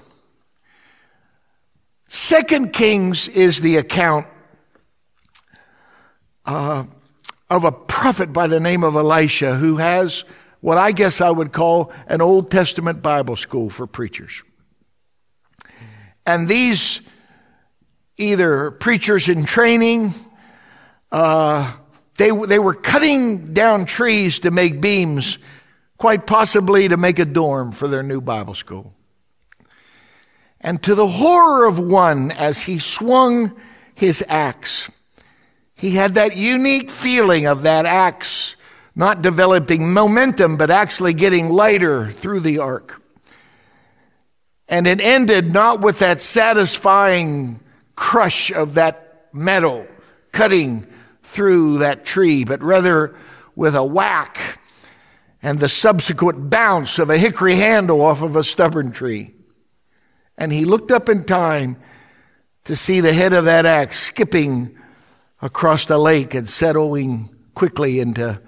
Second 2.07 2.71
Kings 2.71 3.27
is 3.27 3.59
the 3.59 3.75
account 3.75 4.25
uh, 6.45 6.85
of 7.49 7.65
a 7.65 7.71
prophet 7.73 8.31
by 8.31 8.47
the 8.47 8.61
name 8.61 8.85
of 8.85 8.95
Elisha 8.95 9.53
who 9.53 9.75
has 9.75 10.23
what 10.61 10.77
I 10.77 10.93
guess 10.93 11.19
I 11.19 11.29
would 11.29 11.51
call 11.51 11.91
an 12.07 12.21
Old 12.21 12.51
Testament 12.51 13.01
Bible 13.01 13.35
school 13.35 13.69
for 13.69 13.85
preachers. 13.85 14.43
And 16.25 16.47
these 16.47 17.01
either 18.15 18.71
preachers 18.71 19.27
in 19.27 19.43
training, 19.43 20.13
uh, 21.11 21.73
they, 22.17 22.31
they 22.31 22.59
were 22.59 22.73
cutting 22.73 23.53
down 23.53 23.85
trees 23.85 24.39
to 24.39 24.51
make 24.51 24.81
beams, 24.81 25.37
quite 25.97 26.25
possibly 26.25 26.87
to 26.87 26.97
make 26.97 27.19
a 27.19 27.25
dorm 27.25 27.71
for 27.71 27.87
their 27.87 28.03
new 28.03 28.21
Bible 28.21 28.55
school. 28.55 28.93
And 30.59 30.81
to 30.83 30.95
the 30.95 31.07
horror 31.07 31.65
of 31.65 31.79
one, 31.79 32.31
as 32.31 32.59
he 32.59 32.79
swung 32.79 33.55
his 33.93 34.23
axe, 34.27 34.89
he 35.75 35.91
had 35.91 36.15
that 36.15 36.35
unique 36.35 36.89
feeling 36.89 37.45
of 37.45 37.63
that 37.63 37.85
axe 37.85 38.55
not 38.95 39.21
developing 39.21 39.93
momentum, 39.93 40.57
but 40.57 40.71
actually 40.71 41.13
getting 41.13 41.49
lighter 41.49 42.11
through 42.11 42.39
the 42.39 42.59
arc. 42.59 42.99
And 44.67 44.87
it 44.87 44.99
ended 44.99 45.53
not 45.53 45.81
with 45.81 45.99
that 45.99 46.19
satisfying 46.19 47.59
crush 47.95 48.51
of 48.51 48.73
that 48.73 49.27
metal 49.31 49.85
cutting 50.31 50.87
through 51.27 51.79
that 51.79 52.05
tree, 52.05 52.45
but 52.45 52.61
rather 52.61 53.15
with 53.55 53.75
a 53.75 53.83
whack 53.83 54.59
and 55.41 55.59
the 55.59 55.69
subsequent 55.69 56.49
bounce 56.49 56.99
of 56.99 57.09
a 57.09 57.17
hickory 57.17 57.55
handle 57.55 58.01
off 58.01 58.21
of 58.21 58.35
a 58.35 58.43
stubborn 58.43 58.91
tree. 58.91 59.33
And 60.37 60.51
he 60.51 60.65
looked 60.65 60.91
up 60.91 61.09
in 61.09 61.25
time 61.25 61.77
to 62.65 62.75
see 62.75 63.01
the 63.01 63.13
head 63.13 63.33
of 63.33 63.45
that 63.45 63.65
axe 63.65 63.99
skipping 63.99 64.77
across 65.41 65.85
the 65.85 65.97
lake 65.97 66.33
and 66.33 66.49
settling 66.49 67.29
quickly 67.55 67.99
into 67.99 68.41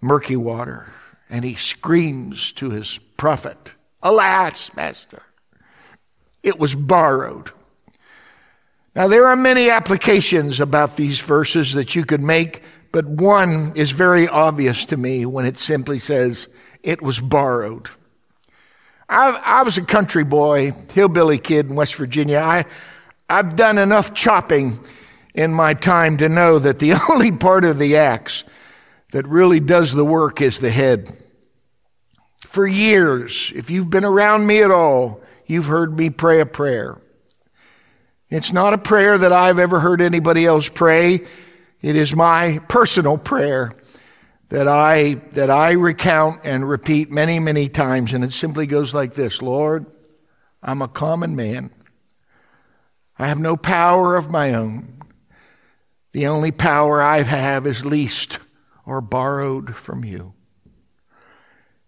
murky 0.00 0.36
water. 0.36 0.92
And 1.30 1.44
he 1.44 1.54
screams 1.54 2.52
to 2.52 2.70
his 2.70 2.98
prophet, 3.16 3.58
Alas, 4.02 4.74
master! 4.76 5.22
It 6.42 6.58
was 6.58 6.74
borrowed. 6.74 7.50
Now, 8.94 9.08
there 9.08 9.26
are 9.26 9.36
many 9.36 9.70
applications 9.70 10.60
about 10.60 10.96
these 10.96 11.18
verses 11.18 11.72
that 11.72 11.96
you 11.96 12.04
could 12.04 12.22
make, 12.22 12.62
but 12.92 13.04
one 13.06 13.72
is 13.74 13.90
very 13.90 14.28
obvious 14.28 14.84
to 14.86 14.96
me 14.96 15.26
when 15.26 15.46
it 15.46 15.58
simply 15.58 15.98
says, 15.98 16.46
it 16.84 17.02
was 17.02 17.18
borrowed. 17.18 17.88
I, 19.08 19.30
I 19.44 19.62
was 19.64 19.76
a 19.78 19.82
country 19.82 20.22
boy, 20.22 20.72
hillbilly 20.92 21.38
kid 21.38 21.68
in 21.68 21.74
West 21.74 21.96
Virginia. 21.96 22.38
I, 22.38 22.66
I've 23.28 23.56
done 23.56 23.78
enough 23.78 24.14
chopping 24.14 24.78
in 25.34 25.52
my 25.52 25.74
time 25.74 26.18
to 26.18 26.28
know 26.28 26.60
that 26.60 26.78
the 26.78 26.92
only 27.10 27.32
part 27.32 27.64
of 27.64 27.80
the 27.80 27.96
axe 27.96 28.44
that 29.10 29.26
really 29.26 29.58
does 29.58 29.92
the 29.92 30.04
work 30.04 30.40
is 30.40 30.58
the 30.58 30.70
head. 30.70 31.16
For 32.46 32.64
years, 32.64 33.52
if 33.56 33.70
you've 33.70 33.90
been 33.90 34.04
around 34.04 34.46
me 34.46 34.62
at 34.62 34.70
all, 34.70 35.20
you've 35.46 35.66
heard 35.66 35.98
me 35.98 36.10
pray 36.10 36.40
a 36.40 36.46
prayer. 36.46 37.00
It's 38.30 38.52
not 38.52 38.74
a 38.74 38.78
prayer 38.78 39.18
that 39.18 39.32
I've 39.32 39.58
ever 39.58 39.78
heard 39.78 40.00
anybody 40.00 40.46
else 40.46 40.68
pray. 40.68 41.26
It 41.80 41.96
is 41.96 42.14
my 42.14 42.60
personal 42.68 43.18
prayer 43.18 43.72
that 44.48 44.66
I, 44.66 45.14
that 45.32 45.50
I 45.50 45.72
recount 45.72 46.40
and 46.44 46.68
repeat 46.68 47.10
many, 47.10 47.38
many 47.38 47.68
times. 47.68 48.12
And 48.12 48.24
it 48.24 48.32
simply 48.32 48.66
goes 48.66 48.94
like 48.94 49.14
this. 49.14 49.42
Lord, 49.42 49.86
I'm 50.62 50.80
a 50.80 50.88
common 50.88 51.36
man. 51.36 51.70
I 53.18 53.28
have 53.28 53.38
no 53.38 53.56
power 53.56 54.16
of 54.16 54.30
my 54.30 54.54
own. 54.54 55.02
The 56.12 56.28
only 56.28 56.52
power 56.52 57.02
I 57.02 57.22
have 57.22 57.66
is 57.66 57.84
leased 57.84 58.38
or 58.86 59.00
borrowed 59.00 59.76
from 59.76 60.04
you. 60.04 60.32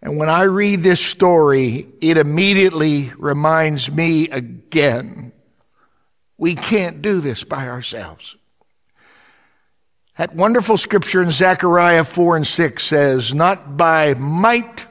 And 0.02 0.18
when 0.18 0.28
I 0.28 0.42
read 0.42 0.82
this 0.82 1.00
story, 1.00 1.88
it 2.00 2.18
immediately 2.18 3.12
reminds 3.16 3.90
me 3.90 4.28
again 4.28 5.32
we 6.38 6.54
can't 6.54 7.02
do 7.02 7.20
this 7.20 7.44
by 7.44 7.68
ourselves. 7.68 8.36
That 10.18 10.34
wonderful 10.34 10.78
scripture 10.78 11.22
in 11.22 11.30
Zechariah 11.30 12.04
4 12.04 12.36
and 12.36 12.46
6 12.46 12.84
says, 12.84 13.34
Not 13.34 13.76
by 13.76 14.14
might 14.14 14.86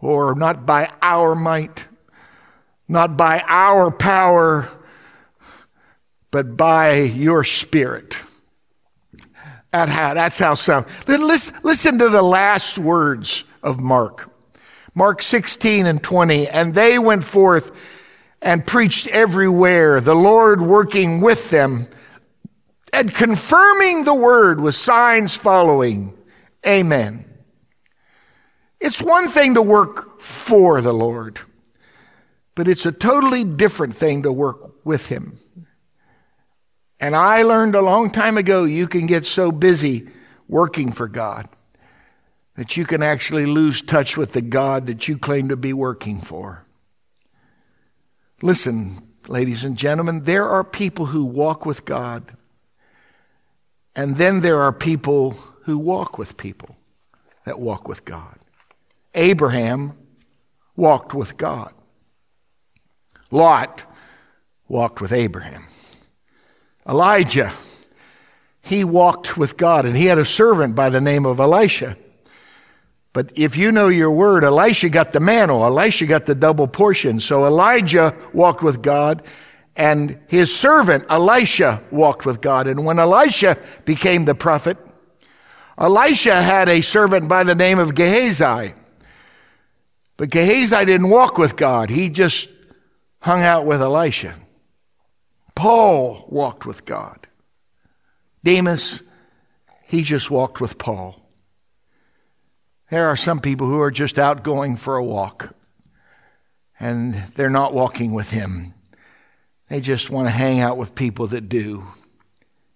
or 0.00 0.34
not 0.34 0.66
by 0.66 0.92
our 1.00 1.34
might, 1.34 1.84
not 2.86 3.16
by 3.16 3.42
our 3.46 3.90
power, 3.90 4.68
but 6.30 6.56
by 6.56 6.98
your 6.98 7.44
spirit. 7.44 8.18
That 9.72 9.88
how, 9.88 10.14
that's 10.14 10.38
how 10.38 10.54
some. 10.54 10.86
Listen, 11.06 11.54
listen 11.62 11.98
to 11.98 12.08
the 12.08 12.22
last 12.22 12.78
words 12.78 13.44
of 13.62 13.80
Mark. 13.80 14.30
Mark 14.94 15.22
16 15.22 15.86
and 15.86 16.02
20. 16.02 16.48
And 16.48 16.74
they 16.74 16.98
went 16.98 17.24
forth 17.24 17.72
and 18.46 18.64
preached 18.64 19.08
everywhere, 19.08 20.00
the 20.00 20.14
Lord 20.14 20.60
working 20.60 21.20
with 21.20 21.50
them 21.50 21.88
and 22.92 23.12
confirming 23.12 24.04
the 24.04 24.14
word 24.14 24.60
with 24.60 24.76
signs 24.76 25.34
following. 25.34 26.16
Amen. 26.64 27.24
It's 28.80 29.02
one 29.02 29.30
thing 29.30 29.54
to 29.54 29.62
work 29.62 30.20
for 30.20 30.80
the 30.80 30.92
Lord, 30.92 31.40
but 32.54 32.68
it's 32.68 32.86
a 32.86 32.92
totally 32.92 33.42
different 33.42 33.96
thing 33.96 34.22
to 34.22 34.32
work 34.32 34.86
with 34.86 35.06
Him. 35.06 35.40
And 37.00 37.16
I 37.16 37.42
learned 37.42 37.74
a 37.74 37.82
long 37.82 38.12
time 38.12 38.38
ago 38.38 38.62
you 38.62 38.86
can 38.86 39.06
get 39.06 39.26
so 39.26 39.50
busy 39.50 40.08
working 40.46 40.92
for 40.92 41.08
God 41.08 41.48
that 42.54 42.76
you 42.76 42.86
can 42.86 43.02
actually 43.02 43.46
lose 43.46 43.82
touch 43.82 44.16
with 44.16 44.34
the 44.34 44.40
God 44.40 44.86
that 44.86 45.08
you 45.08 45.18
claim 45.18 45.48
to 45.48 45.56
be 45.56 45.72
working 45.72 46.20
for. 46.20 46.65
Listen, 48.42 49.02
ladies 49.28 49.64
and 49.64 49.76
gentlemen, 49.76 50.24
there 50.24 50.48
are 50.48 50.62
people 50.62 51.06
who 51.06 51.24
walk 51.24 51.64
with 51.64 51.84
God, 51.84 52.36
and 53.94 54.16
then 54.16 54.40
there 54.40 54.60
are 54.60 54.72
people 54.72 55.30
who 55.62 55.78
walk 55.78 56.18
with 56.18 56.36
people 56.36 56.76
that 57.44 57.58
walk 57.58 57.88
with 57.88 58.04
God. 58.04 58.38
Abraham 59.14 59.96
walked 60.76 61.14
with 61.14 61.38
God. 61.38 61.72
Lot 63.30 63.82
walked 64.68 65.00
with 65.00 65.12
Abraham. 65.12 65.64
Elijah, 66.86 67.52
he 68.60 68.84
walked 68.84 69.38
with 69.38 69.56
God, 69.56 69.86
and 69.86 69.96
he 69.96 70.06
had 70.06 70.18
a 70.18 70.26
servant 70.26 70.74
by 70.74 70.90
the 70.90 71.00
name 71.00 71.24
of 71.24 71.40
Elisha. 71.40 71.96
But 73.16 73.32
if 73.34 73.56
you 73.56 73.72
know 73.72 73.88
your 73.88 74.10
word, 74.10 74.44
Elisha 74.44 74.90
got 74.90 75.12
the 75.14 75.20
mantle. 75.20 75.64
Elisha 75.64 76.04
got 76.04 76.26
the 76.26 76.34
double 76.34 76.68
portion. 76.68 77.18
So 77.18 77.46
Elijah 77.46 78.14
walked 78.34 78.62
with 78.62 78.82
God 78.82 79.22
and 79.74 80.20
his 80.28 80.54
servant 80.54 81.06
Elisha 81.08 81.82
walked 81.90 82.26
with 82.26 82.42
God. 82.42 82.66
And 82.66 82.84
when 82.84 82.98
Elisha 82.98 83.56
became 83.86 84.26
the 84.26 84.34
prophet, 84.34 84.76
Elisha 85.78 86.42
had 86.42 86.68
a 86.68 86.82
servant 86.82 87.26
by 87.26 87.42
the 87.42 87.54
name 87.54 87.78
of 87.78 87.94
Gehazi. 87.94 88.74
But 90.18 90.28
Gehazi 90.28 90.84
didn't 90.84 91.08
walk 91.08 91.38
with 91.38 91.56
God. 91.56 91.88
He 91.88 92.10
just 92.10 92.50
hung 93.20 93.40
out 93.40 93.64
with 93.64 93.80
Elisha. 93.80 94.34
Paul 95.54 96.26
walked 96.28 96.66
with 96.66 96.84
God. 96.84 97.26
Demas, 98.44 99.00
he 99.84 100.02
just 100.02 100.30
walked 100.30 100.60
with 100.60 100.76
Paul. 100.76 101.25
There 102.88 103.08
are 103.08 103.16
some 103.16 103.40
people 103.40 103.66
who 103.66 103.80
are 103.80 103.90
just 103.90 104.18
out 104.18 104.44
going 104.44 104.76
for 104.76 104.96
a 104.96 105.04
walk 105.04 105.54
and 106.78 107.14
they're 107.34 107.50
not 107.50 107.72
walking 107.72 108.14
with 108.14 108.30
Him. 108.30 108.74
They 109.68 109.80
just 109.80 110.10
want 110.10 110.28
to 110.28 110.32
hang 110.32 110.60
out 110.60 110.76
with 110.76 110.94
people 110.94 111.28
that 111.28 111.48
do. 111.48 111.86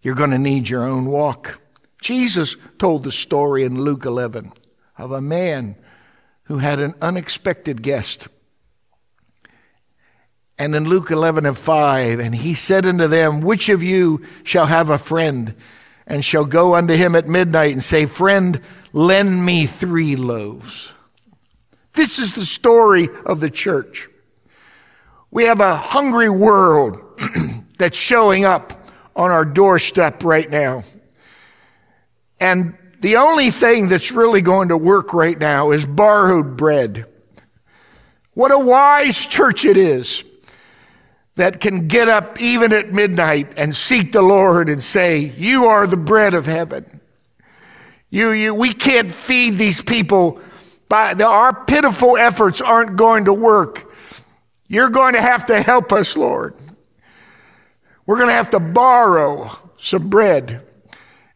You're 0.02 0.14
going 0.14 0.30
to 0.30 0.38
need 0.38 0.68
your 0.68 0.84
own 0.84 1.06
walk. 1.06 1.60
Jesus 2.00 2.56
told 2.78 3.04
the 3.04 3.12
story 3.12 3.64
in 3.64 3.80
Luke 3.80 4.06
11 4.06 4.52
of 4.98 5.12
a 5.12 5.20
man 5.20 5.76
who 6.44 6.58
had 6.58 6.80
an 6.80 6.94
unexpected 7.00 7.82
guest. 7.82 8.28
And 10.58 10.74
in 10.74 10.84
Luke 10.84 11.10
11 11.10 11.46
and 11.46 11.56
5, 11.56 12.18
and 12.18 12.34
he 12.34 12.54
said 12.54 12.86
unto 12.86 13.06
them, 13.06 13.40
Which 13.40 13.68
of 13.68 13.82
you 13.82 14.26
shall 14.42 14.66
have 14.66 14.90
a 14.90 14.98
friend 14.98 15.54
and 16.06 16.24
shall 16.24 16.44
go 16.44 16.74
unto 16.74 16.94
him 16.94 17.14
at 17.14 17.28
midnight 17.28 17.72
and 17.72 17.82
say, 17.82 18.06
Friend, 18.06 18.60
lend 18.92 19.44
me 19.44 19.66
three 19.66 20.16
loaves. 20.16 20.92
This 21.92 22.18
is 22.18 22.32
the 22.32 22.46
story 22.46 23.08
of 23.26 23.40
the 23.40 23.50
church. 23.50 24.08
We 25.30 25.44
have 25.44 25.60
a 25.60 25.76
hungry 25.76 26.30
world 26.30 27.00
that's 27.78 27.98
showing 27.98 28.44
up 28.44 28.88
on 29.14 29.30
our 29.30 29.44
doorstep 29.44 30.24
right 30.24 30.48
now. 30.48 30.82
And 32.40 32.76
the 33.00 33.16
only 33.16 33.50
thing 33.50 33.88
that's 33.88 34.12
really 34.12 34.42
going 34.42 34.68
to 34.68 34.76
work 34.76 35.12
right 35.14 35.38
now 35.38 35.70
is 35.70 35.84
borrowed 35.84 36.56
bread. 36.56 37.06
What 38.34 38.52
a 38.52 38.58
wise 38.58 39.24
church 39.26 39.64
it 39.64 39.76
is 39.76 40.24
that 41.36 41.60
can 41.60 41.88
get 41.88 42.08
up 42.08 42.40
even 42.40 42.72
at 42.72 42.92
midnight 42.92 43.54
and 43.56 43.74
seek 43.74 44.12
the 44.12 44.22
Lord 44.22 44.68
and 44.68 44.82
say, 44.82 45.18
You 45.18 45.66
are 45.66 45.86
the 45.86 45.96
bread 45.96 46.34
of 46.34 46.46
heaven. 46.46 46.99
You, 48.10 48.32
you, 48.32 48.54
we 48.54 48.72
can't 48.72 49.10
feed 49.10 49.56
these 49.56 49.80
people. 49.80 50.40
By 50.88 51.14
the, 51.14 51.26
our 51.26 51.64
pitiful 51.64 52.16
efforts 52.16 52.60
aren't 52.60 52.96
going 52.96 53.26
to 53.26 53.32
work. 53.32 53.94
You're 54.66 54.90
going 54.90 55.14
to 55.14 55.22
have 55.22 55.46
to 55.46 55.62
help 55.62 55.92
us, 55.92 56.16
Lord. 56.16 56.54
We're 58.06 58.16
going 58.16 58.28
to 58.28 58.34
have 58.34 58.50
to 58.50 58.60
borrow 58.60 59.50
some 59.76 60.10
bread 60.10 60.66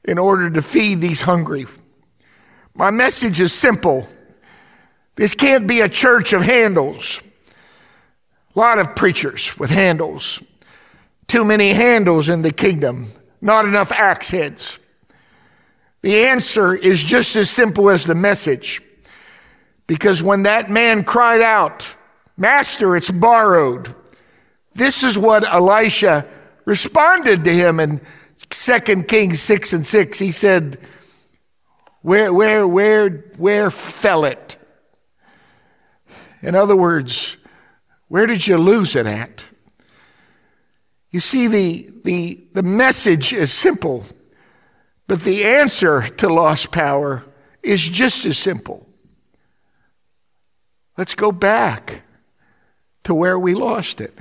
in 0.05 0.19
order 0.19 0.51
to 0.51 0.63
feed 0.63 1.01
these 1.01 1.21
hungry. 1.21 1.67
My 2.75 2.91
message 2.91 3.41
is 3.41 3.53
simple. 3.53 4.07
This 5.15 5.35
can't 5.35 5.69
be 5.69 5.81
a 5.81 5.89
church 5.89 6.33
of 6.33 6.43
handles. 6.43 7.21
A 8.55 8.59
lot 8.59 8.79
of 8.81 8.97
preachers 8.97 9.57
with 9.57 9.71
handles. 9.71 10.43
Too 11.29 11.45
many 11.45 11.73
handles 11.73 12.29
in 12.29 12.43
the 12.43 12.53
kingdom. 12.53 13.07
Not 13.41 13.65
enough 13.65 13.93
axe 13.93 14.29
heads. 14.29 14.79
The 16.05 16.27
answer 16.27 16.75
is 16.75 17.03
just 17.03 17.35
as 17.35 17.49
simple 17.49 17.89
as 17.89 18.05
the 18.05 18.15
message. 18.15 18.83
Because 19.87 20.23
when 20.23 20.43
that 20.43 20.69
man 20.69 21.03
cried 21.03 21.41
out, 21.41 21.97
Master, 22.37 22.95
it's 22.95 23.11
borrowed. 23.11 23.95
This 24.75 25.03
is 25.03 25.17
what 25.17 25.51
Elisha 25.51 26.29
responded 26.67 27.45
to 27.45 27.51
him 27.51 27.81
in 27.81 28.03
2 28.51 28.81
Kings 29.05 29.41
6 29.41 29.73
and 29.73 29.87
6. 29.87 30.19
He 30.19 30.31
said, 30.31 30.79
Where, 32.03 32.35
where, 32.35 32.69
where, 32.69 33.09
where 33.39 33.71
fell 33.71 34.27
it? 34.27 34.59
In 36.43 36.55
other 36.55 36.77
words, 36.77 37.39
where 38.09 38.27
did 38.27 38.47
you 38.47 38.59
lose 38.59 38.95
it 38.95 39.07
at? 39.07 39.43
You 41.13 41.21
see, 41.21 41.47
the, 41.47 41.91
the, 42.05 42.45
the 42.53 42.63
message 42.63 43.33
is 43.33 43.51
simple. 43.51 44.05
But 45.07 45.23
the 45.23 45.45
answer 45.45 46.09
to 46.09 46.29
lost 46.29 46.71
power 46.71 47.23
is 47.63 47.83
just 47.83 48.25
as 48.25 48.39
simple. 48.39 48.87
Let's 50.97 51.15
go 51.15 51.33
back 51.33 52.03
to 53.05 53.15
where 53.15 53.39
we 53.39 53.55
lost 53.55 54.01
it. 54.01 54.17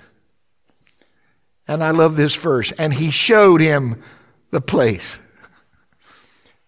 And 1.68 1.84
I 1.84 1.92
love 1.92 2.16
this 2.16 2.36
verse. 2.36 2.72
And 2.74 2.94
he 2.94 3.12
showed 3.12 3.62
him 3.62 4.04
the 4.52 4.62
place. 4.62 5.18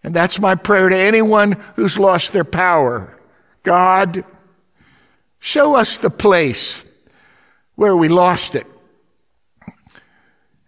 And 0.02 0.14
that's 0.14 0.38
my 0.38 0.54
prayer 0.54 0.88
to 0.88 0.96
anyone 0.96 1.52
who's 1.74 1.98
lost 1.98 2.32
their 2.32 2.44
power. 2.44 3.18
God, 3.62 4.24
show 5.40 5.74
us 5.74 5.98
the 5.98 6.10
place 6.10 6.84
where 7.74 7.96
we 7.96 8.08
lost 8.08 8.54
it. 8.54 8.66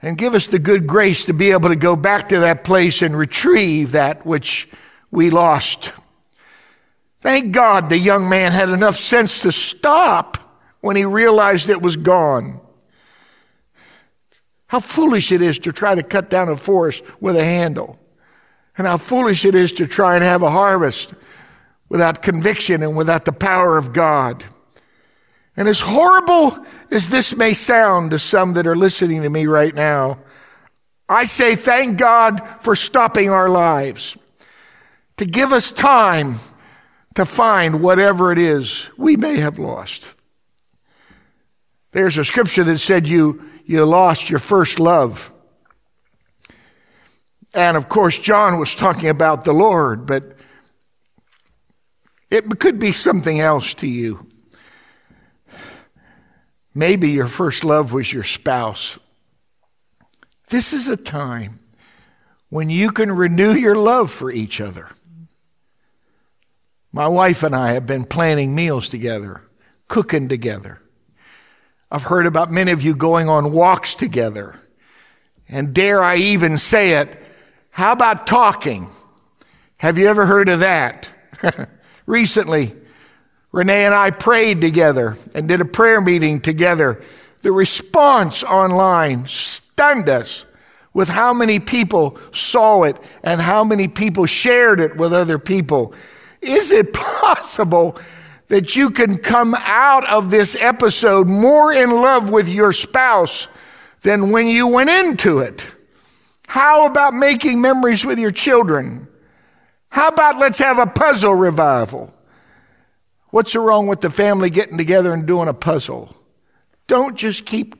And 0.00 0.16
give 0.16 0.34
us 0.34 0.46
the 0.46 0.58
good 0.58 0.86
grace 0.86 1.24
to 1.24 1.32
be 1.32 1.50
able 1.50 1.70
to 1.70 1.76
go 1.76 1.96
back 1.96 2.28
to 2.28 2.40
that 2.40 2.64
place 2.64 3.02
and 3.02 3.16
retrieve 3.16 3.92
that 3.92 4.24
which 4.24 4.68
we 5.10 5.30
lost. 5.30 5.92
Thank 7.20 7.52
God 7.52 7.88
the 7.88 7.98
young 7.98 8.28
man 8.28 8.52
had 8.52 8.68
enough 8.68 8.96
sense 8.96 9.40
to 9.40 9.50
stop 9.50 10.38
when 10.80 10.94
he 10.94 11.04
realized 11.04 11.68
it 11.68 11.82
was 11.82 11.96
gone. 11.96 12.60
How 14.68 14.80
foolish 14.80 15.32
it 15.32 15.42
is 15.42 15.58
to 15.60 15.72
try 15.72 15.94
to 15.94 16.02
cut 16.02 16.30
down 16.30 16.48
a 16.48 16.56
forest 16.56 17.02
with 17.20 17.36
a 17.36 17.44
handle. 17.44 17.98
And 18.76 18.86
how 18.86 18.98
foolish 18.98 19.44
it 19.44 19.56
is 19.56 19.72
to 19.72 19.86
try 19.88 20.14
and 20.14 20.22
have 20.22 20.42
a 20.42 20.50
harvest 20.50 21.12
without 21.88 22.22
conviction 22.22 22.82
and 22.82 22.96
without 22.96 23.24
the 23.24 23.32
power 23.32 23.76
of 23.76 23.92
God. 23.92 24.44
And 25.58 25.66
as 25.66 25.80
horrible 25.80 26.56
as 26.92 27.08
this 27.08 27.34
may 27.34 27.52
sound 27.52 28.12
to 28.12 28.20
some 28.20 28.54
that 28.54 28.68
are 28.68 28.76
listening 28.76 29.22
to 29.22 29.28
me 29.28 29.46
right 29.46 29.74
now, 29.74 30.20
I 31.08 31.26
say 31.26 31.56
thank 31.56 31.98
God 31.98 32.40
for 32.60 32.76
stopping 32.76 33.30
our 33.30 33.48
lives 33.48 34.16
to 35.16 35.26
give 35.26 35.52
us 35.52 35.72
time 35.72 36.36
to 37.16 37.24
find 37.24 37.82
whatever 37.82 38.30
it 38.30 38.38
is 38.38 38.88
we 38.96 39.16
may 39.16 39.38
have 39.38 39.58
lost. 39.58 40.06
There's 41.90 42.18
a 42.18 42.24
scripture 42.24 42.62
that 42.62 42.78
said 42.78 43.08
you, 43.08 43.42
you 43.64 43.84
lost 43.84 44.30
your 44.30 44.38
first 44.38 44.78
love. 44.78 45.32
And 47.52 47.76
of 47.76 47.88
course, 47.88 48.16
John 48.16 48.60
was 48.60 48.76
talking 48.76 49.08
about 49.08 49.42
the 49.42 49.54
Lord, 49.54 50.06
but 50.06 50.36
it 52.30 52.60
could 52.60 52.78
be 52.78 52.92
something 52.92 53.40
else 53.40 53.74
to 53.74 53.88
you. 53.88 54.27
Maybe 56.78 57.08
your 57.08 57.26
first 57.26 57.64
love 57.64 57.92
was 57.92 58.12
your 58.12 58.22
spouse. 58.22 59.00
This 60.48 60.72
is 60.72 60.86
a 60.86 60.96
time 60.96 61.58
when 62.50 62.70
you 62.70 62.92
can 62.92 63.10
renew 63.10 63.52
your 63.52 63.74
love 63.74 64.12
for 64.12 64.30
each 64.30 64.60
other. 64.60 64.88
My 66.92 67.08
wife 67.08 67.42
and 67.42 67.52
I 67.56 67.72
have 67.72 67.88
been 67.88 68.04
planning 68.04 68.54
meals 68.54 68.90
together, 68.90 69.42
cooking 69.88 70.28
together. 70.28 70.80
I've 71.90 72.04
heard 72.04 72.26
about 72.26 72.52
many 72.52 72.70
of 72.70 72.80
you 72.82 72.94
going 72.94 73.28
on 73.28 73.50
walks 73.50 73.96
together. 73.96 74.54
And 75.48 75.74
dare 75.74 76.00
I 76.00 76.14
even 76.18 76.58
say 76.58 77.00
it, 77.00 77.20
how 77.70 77.90
about 77.90 78.28
talking? 78.28 78.88
Have 79.78 79.98
you 79.98 80.06
ever 80.06 80.26
heard 80.26 80.48
of 80.48 80.60
that? 80.60 81.08
Recently, 82.06 82.72
Renee 83.52 83.84
and 83.84 83.94
I 83.94 84.10
prayed 84.10 84.60
together 84.60 85.16
and 85.34 85.48
did 85.48 85.60
a 85.60 85.64
prayer 85.64 86.00
meeting 86.00 86.40
together. 86.40 87.02
The 87.42 87.52
response 87.52 88.42
online 88.42 89.26
stunned 89.26 90.08
us 90.08 90.44
with 90.92 91.08
how 91.08 91.32
many 91.32 91.60
people 91.60 92.18
saw 92.32 92.82
it 92.82 92.96
and 93.22 93.40
how 93.40 93.64
many 93.64 93.88
people 93.88 94.26
shared 94.26 94.80
it 94.80 94.96
with 94.96 95.12
other 95.12 95.38
people. 95.38 95.94
Is 96.42 96.72
it 96.72 96.92
possible 96.92 97.98
that 98.48 98.76
you 98.76 98.90
can 98.90 99.18
come 99.18 99.54
out 99.58 100.06
of 100.08 100.30
this 100.30 100.56
episode 100.56 101.26
more 101.26 101.72
in 101.72 101.90
love 101.90 102.30
with 102.30 102.48
your 102.48 102.72
spouse 102.72 103.48
than 104.02 104.30
when 104.30 104.46
you 104.46 104.66
went 104.66 104.90
into 104.90 105.38
it? 105.38 105.66
How 106.46 106.86
about 106.86 107.14
making 107.14 107.60
memories 107.60 108.04
with 108.04 108.18
your 108.18 108.32
children? 108.32 109.06
How 109.90 110.08
about 110.08 110.38
let's 110.38 110.58
have 110.58 110.78
a 110.78 110.86
puzzle 110.86 111.34
revival? 111.34 112.12
What's 113.30 113.54
wrong 113.54 113.86
with 113.86 114.00
the 114.00 114.10
family 114.10 114.50
getting 114.50 114.78
together 114.78 115.12
and 115.12 115.26
doing 115.26 115.48
a 115.48 115.54
puzzle? 115.54 116.14
Don't 116.86 117.16
just 117.16 117.44
keep 117.44 117.74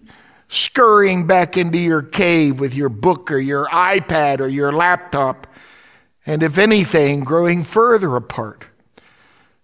scurrying 0.48 1.26
back 1.26 1.56
into 1.56 1.78
your 1.78 2.02
cave 2.02 2.60
with 2.60 2.74
your 2.74 2.88
book 2.88 3.30
or 3.30 3.38
your 3.38 3.66
iPad 3.66 4.40
or 4.40 4.48
your 4.48 4.72
laptop 4.72 5.46
and 6.28 6.42
if 6.42 6.58
anything, 6.58 7.20
growing 7.20 7.64
further 7.64 8.14
apart 8.14 8.66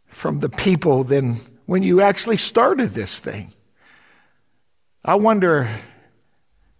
from 0.06 0.40
the 0.40 0.48
people 0.48 1.04
than 1.04 1.36
when 1.66 1.82
you 1.82 2.00
actually 2.00 2.38
started 2.38 2.94
this 2.94 3.18
thing. 3.18 3.52
I 5.04 5.16
wonder 5.16 5.68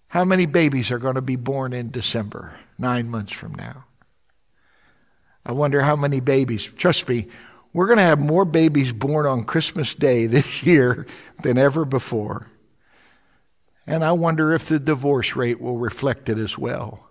how 0.06 0.24
many 0.24 0.46
babies 0.46 0.90
are 0.90 0.98
going 0.98 1.16
to 1.16 1.20
be 1.20 1.36
born 1.36 1.74
in 1.74 1.90
December, 1.90 2.56
nine 2.78 3.10
months 3.10 3.34
from 3.34 3.54
now. 3.54 3.84
I 5.44 5.52
wonder 5.52 5.82
how 5.82 5.96
many 5.96 6.20
babies, 6.20 6.64
trust 6.64 7.06
me, 7.06 7.26
we're 7.74 7.86
going 7.86 7.98
to 7.98 8.04
have 8.04 8.20
more 8.20 8.44
babies 8.44 8.92
born 8.92 9.26
on 9.26 9.44
Christmas 9.44 9.94
Day 9.96 10.26
this 10.26 10.62
year 10.62 11.06
than 11.42 11.58
ever 11.58 11.84
before. 11.84 12.46
And 13.86 14.02
I 14.02 14.12
wonder 14.12 14.54
if 14.54 14.68
the 14.68 14.78
divorce 14.78 15.36
rate 15.36 15.60
will 15.60 15.76
reflect 15.76 16.28
it 16.28 16.38
as 16.38 16.56
well. 16.56 17.06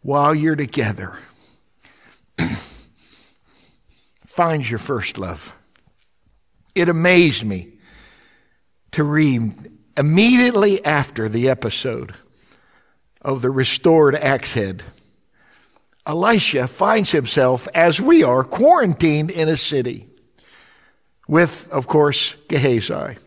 While 0.00 0.34
you're 0.34 0.56
together, 0.56 1.16
find 4.26 4.68
your 4.68 4.78
first 4.78 5.18
love. 5.18 5.52
It 6.74 6.88
amazed 6.88 7.44
me 7.44 7.74
to 8.92 9.04
read 9.04 9.54
immediately 9.96 10.84
after 10.84 11.28
the 11.28 11.50
episode 11.50 12.14
of 13.20 13.42
the 13.42 13.50
restored 13.50 14.14
axe 14.14 14.52
head. 14.52 14.82
Elisha 16.06 16.68
finds 16.68 17.10
himself, 17.10 17.66
as 17.74 18.00
we 18.00 18.22
are, 18.22 18.44
quarantined 18.44 19.30
in 19.30 19.48
a 19.48 19.56
city 19.56 20.08
with, 21.26 21.68
of 21.70 21.86
course, 21.86 22.34
Gehazi. 22.48 23.18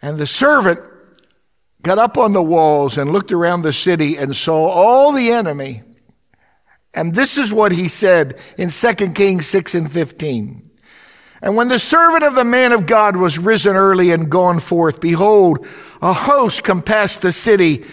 And 0.00 0.18
the 0.18 0.26
servant 0.26 0.80
got 1.82 1.98
up 1.98 2.16
on 2.16 2.32
the 2.32 2.42
walls 2.42 2.98
and 2.98 3.12
looked 3.12 3.32
around 3.32 3.62
the 3.62 3.72
city 3.72 4.16
and 4.16 4.36
saw 4.36 4.68
all 4.68 5.12
the 5.12 5.30
enemy 5.30 5.82
and 6.96 7.14
this 7.14 7.36
is 7.36 7.52
what 7.52 7.72
he 7.72 7.88
said 7.88 8.38
in 8.56 8.70
2 8.70 8.94
Kings 9.12 9.46
6 9.46 9.74
and 9.74 9.92
15. 9.92 10.70
And 11.42 11.54
when 11.54 11.68
the 11.68 11.78
servant 11.78 12.24
of 12.24 12.34
the 12.34 12.42
man 12.42 12.72
of 12.72 12.86
God 12.86 13.16
was 13.16 13.38
risen 13.38 13.76
early 13.76 14.10
and 14.10 14.30
gone 14.30 14.58
forth, 14.58 14.98
behold, 14.98 15.66
a 16.00 16.14
host 16.14 16.64
compassed 16.64 17.20
the 17.20 17.32
city 17.32 17.84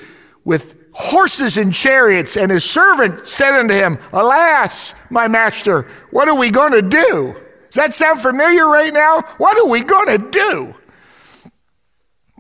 with 0.46 0.76
horses 0.94 1.58
and 1.58 1.74
chariots. 1.74 2.38
And 2.38 2.52
his 2.52 2.64
servant 2.64 3.28
said 3.28 3.54
unto 3.54 3.74
him, 3.74 3.98
Alas, 4.14 4.94
my 5.10 5.28
master, 5.28 5.88
what 6.12 6.28
are 6.28 6.36
we 6.36 6.52
going 6.52 6.72
to 6.74 6.82
do? 6.82 7.36
Does 7.70 7.76
that 7.76 7.94
sound 7.94 8.22
familiar 8.22 8.68
right 8.68 8.94
now? 8.94 9.22
What 9.38 9.58
are 9.58 9.68
we 9.68 9.82
going 9.82 10.20
to 10.20 10.30
do? 10.30 10.76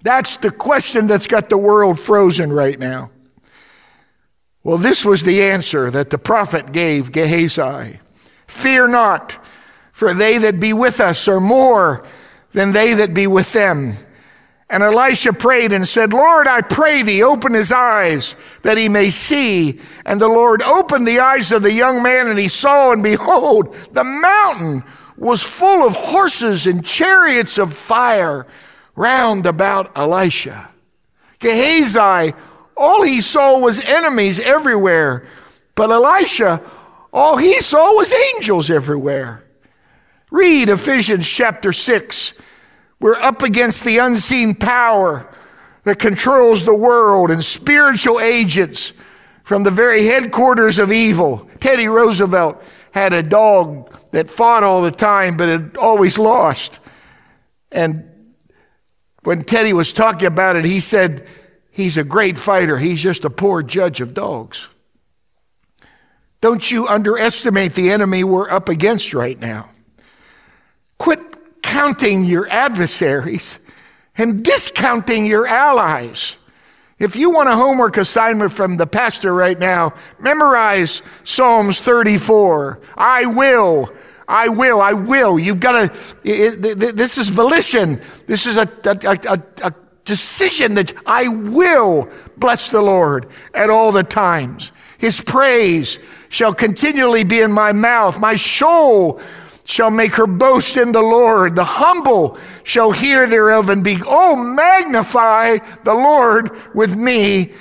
That's 0.04 0.38
the 0.38 0.52
question 0.52 1.08
that's 1.08 1.28
got 1.28 1.50
the 1.50 1.58
world 1.58 2.00
frozen 2.00 2.54
right 2.54 2.78
now. 2.78 3.10
Well, 4.63 4.78
this 4.78 5.04
was 5.04 5.24
the 5.24 5.44
answer 5.44 5.92
that 5.92 6.10
the 6.10 6.18
prophet 6.18 6.72
gave 6.72 7.12
Gehazi. 7.12 8.00
Fear 8.48 8.89
not, 8.89 9.38
for 9.92 10.13
they 10.13 10.38
that 10.39 10.60
be 10.60 10.74
with 10.74 11.00
us 11.00 11.28
are 11.28 11.42
more 11.42 12.06
than 12.52 12.72
they 12.72 12.94
that 12.94 13.13
be 13.13 13.28
with 13.28 13.52
them. 13.54 13.96
And 14.69 14.82
Elisha 14.82 15.34
prayed 15.34 15.71
and 15.71 15.88
said, 15.88 16.13
Lord, 16.13 16.47
I 16.47 16.62
pray 16.62 17.04
thee, 17.04 17.23
open 17.23 17.54
his 17.54 17.71
eyes 17.71 18.36
that 18.63 18.78
he 18.78 18.89
may 18.89 19.10
see. 19.10 19.80
And 20.06 20.19
the 20.19 20.28
Lord 20.28 20.63
opened 20.63 21.08
the 21.08 21.19
eyes 21.19 21.52
of 21.52 21.63
the 21.63 21.71
young 21.71 22.02
man 22.02 22.28
and 22.28 22.39
he 22.39 22.47
saw 22.47 22.91
and 22.91 23.04
behold, 23.04 23.76
the 23.91 24.04
mountain 24.04 24.84
was 25.17 25.43
full 25.43 25.86
of 25.86 25.93
horses 25.95 26.65
and 26.65 26.84
chariots 26.84 27.58
of 27.58 27.73
fire 27.73 28.47
round 28.95 29.45
about 29.45 29.97
Elisha. 29.97 30.69
Gehazi 31.39 32.34
all 32.76 33.04
he 33.04 33.21
saw 33.21 33.60
was 33.60 33.84
enemies 33.84 34.39
everywhere. 34.39 35.28
But 35.76 35.91
Elisha, 35.91 36.62
all 37.12 37.38
he 37.38 37.60
saw 37.62 37.95
was 37.95 38.12
angels 38.12 38.69
everywhere. 38.69 39.43
Read 40.32 40.69
Ephesians 40.69 41.28
chapter 41.28 41.73
6. 41.73 42.34
We're 43.04 43.20
up 43.20 43.42
against 43.42 43.84
the 43.84 43.98
unseen 43.98 44.56
power 44.56 45.30
that 45.84 46.00
controls 46.00 46.63
the 46.63 46.74
world 46.74 47.32
and 47.32 47.44
spiritual 47.44 48.22
agents 48.22 48.94
from 49.44 49.63
the 49.63 49.72
very 49.72 50.06
headquarters 50.06 50.80
of 50.80 50.89
evil. 50.89 51.50
Teddy 51.60 51.89
Roosevelt 51.89 52.63
had 52.92 53.12
a 53.12 53.22
dog 53.22 53.94
that 54.12 54.30
fought 54.30 54.63
all 54.63 54.82
the 54.82 54.89
time, 54.89 55.36
but 55.36 55.50
it 55.50 55.76
always 55.76 56.18
lost. 56.18 56.80
And 57.74 58.10
when 59.24 59.44
Teddy 59.44 59.74
was 59.74 59.92
talking 59.92 60.28
about 60.28 60.56
it, 60.56 60.63
he 60.63 60.80
said, 60.80 61.28
He's 61.72 61.98
a 61.98 62.06
great 62.06 62.38
fighter. 62.38 62.78
He's 62.78 63.02
just 63.02 63.26
a 63.26 63.30
poor 63.30 63.63
judge 63.63 64.00
of 64.00 64.13
dogs. 64.13 64.66
Don't 66.39 66.72
you 66.72 66.88
underestimate 66.88 67.76
the 67.76 67.89
enemy 67.89 68.24
we're 68.24 68.50
up 68.50 68.70
against 68.70 69.13
right 69.13 69.38
now. 69.38 69.68
Quit 71.00 71.33
counting 71.73 72.23
your 72.23 72.47
adversaries 72.49 73.57
and 74.15 74.45
discounting 74.45 75.25
your 75.25 75.47
allies. 75.47 76.38
If 76.99 77.15
you 77.15 77.31
want 77.31 77.49
a 77.49 77.55
homework 77.55 77.97
assignment 77.97 78.51
from 78.51 78.77
the 78.77 78.86
pastor 78.86 79.33
right 79.33 79.57
now, 79.57 79.95
memorize 80.19 81.01
Psalms 81.23 81.79
34. 81.79 82.79
I 82.95 83.25
will. 83.25 83.91
I 84.27 84.49
will. 84.49 84.81
I 84.81 84.93
will. 84.93 85.39
You've 85.39 85.59
got 85.59 85.91
to, 85.91 86.93
this 86.93 87.17
is 87.17 87.29
volition. 87.29 87.99
This 88.27 88.45
is 88.45 88.55
a, 88.55 88.69
a, 88.86 89.17
a, 89.33 89.67
a 89.69 89.73
decision 90.05 90.75
that 90.75 90.93
I 91.07 91.27
will 91.27 92.07
bless 92.38 92.69
the 92.69 92.83
Lord 92.83 93.25
at 93.55 93.71
all 93.71 93.91
the 93.91 94.03
times. 94.03 94.71
His 94.99 95.19
praise 95.19 95.97
shall 96.29 96.53
continually 96.53 97.23
be 97.23 97.41
in 97.41 97.51
my 97.51 97.71
mouth. 97.71 98.19
My 98.19 98.36
soul 98.36 99.19
shall 99.65 99.89
make 99.89 100.15
her 100.15 100.28
boast 100.28 100.78
in 100.78 100.91
the 100.91 101.02
Lord. 101.02 101.56
The 101.56 101.63
humble 101.63 102.38
shall 102.63 102.91
hear 102.91 103.28
thereof 103.28 103.69
and 103.69 103.84
be, 103.84 103.97
oh, 104.06 104.36
magnify 104.36 105.60
the 105.84 105.93
Lord 105.93 106.52
with 106.73 106.95
me 106.95 107.54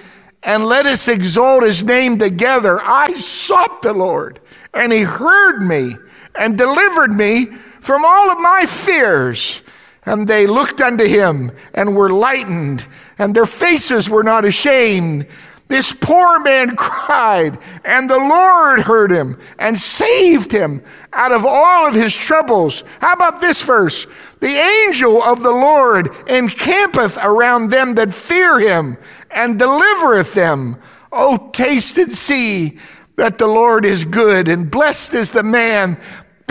and 0.43 0.65
let 0.65 0.87
us 0.87 1.07
exalt 1.09 1.63
his 1.63 1.85
name 1.85 2.19
together. 2.19 2.81
I 2.83 3.13
sought 3.19 3.83
the 3.83 3.93
Lord 3.93 4.41
and 4.75 4.93
he 4.93 5.03
heard 5.03 5.61
me 5.61 5.97
and 6.35 6.59
delivered 6.59 7.13
me 7.13 7.47
from 7.81 8.05
all 8.05 8.31
of 8.31 8.39
my 8.41 8.67
fears. 8.67 9.63
And 10.05 10.27
they 10.27 10.49
looked 10.49 10.81
unto 10.81 11.05
him 11.05 11.53
and 11.75 11.95
were 11.95 12.11
lightened 12.11 12.85
and 13.19 13.35
their 13.35 13.47
faces 13.47 14.11
were 14.11 14.25
not 14.25 14.45
ashamed. 14.45 15.29
This 15.73 15.91
poor 15.91 16.39
man 16.41 16.77
cried, 16.77 17.59
and 17.83 18.11
the 18.11 18.19
Lord 18.19 18.81
heard 18.81 19.11
him 19.11 19.39
and 19.59 19.75
saved 19.75 20.53
him 20.53 20.83
out 21.15 21.33
of 21.33 21.47
all 21.47 21.89
of 21.89 21.95
his 21.95 22.15
troubles. 22.15 22.85
How 23.01 23.15
about 23.15 23.41
this 23.41 23.63
verse? 23.63 24.07
The 24.41 24.55
angel 24.55 25.23
of 25.23 25.43
the 25.43 25.51
Lord 25.51 26.15
encampeth 26.29 27.17
around 27.17 27.71
them 27.71 27.95
that 27.95 28.13
fear 28.13 28.61
him 28.61 28.99
and 29.31 29.59
delivereth 29.59 30.35
them. 30.35 30.77
Oh, 31.11 31.49
taste 31.55 31.97
and 31.97 32.13
see 32.13 32.79
that 33.17 33.39
the 33.39 33.47
Lord 33.49 33.87
is 33.87 34.05
good, 34.05 34.49
and 34.49 34.71
blessed 34.71 35.15
is 35.15 35.31
the 35.31 35.43
man 35.43 35.99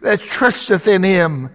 that 0.00 0.22
trusteth 0.24 0.88
in 0.88 1.02
him. 1.02 1.50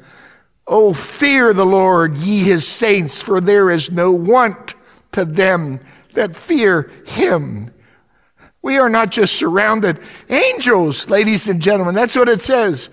Oh, 0.67 0.93
fear 0.93 1.53
the 1.53 1.65
Lord, 1.65 2.17
ye 2.17 2.43
his 2.43 2.67
saints, 2.67 3.19
for 3.19 3.41
there 3.41 3.71
is 3.71 3.89
no 3.89 4.11
want 4.11 4.75
to 5.13 5.25
them 5.25 5.79
that 6.13 6.35
fear 6.35 6.91
him. 7.05 7.71
We 8.61 8.77
are 8.77 8.89
not 8.89 9.09
just 9.09 9.35
surrounded. 9.35 9.99
Angels, 10.29 11.09
ladies 11.09 11.47
and 11.47 11.61
gentlemen, 11.61 11.95
that's 11.95 12.15
what 12.15 12.29
it 12.29 12.41
says. 12.41 12.89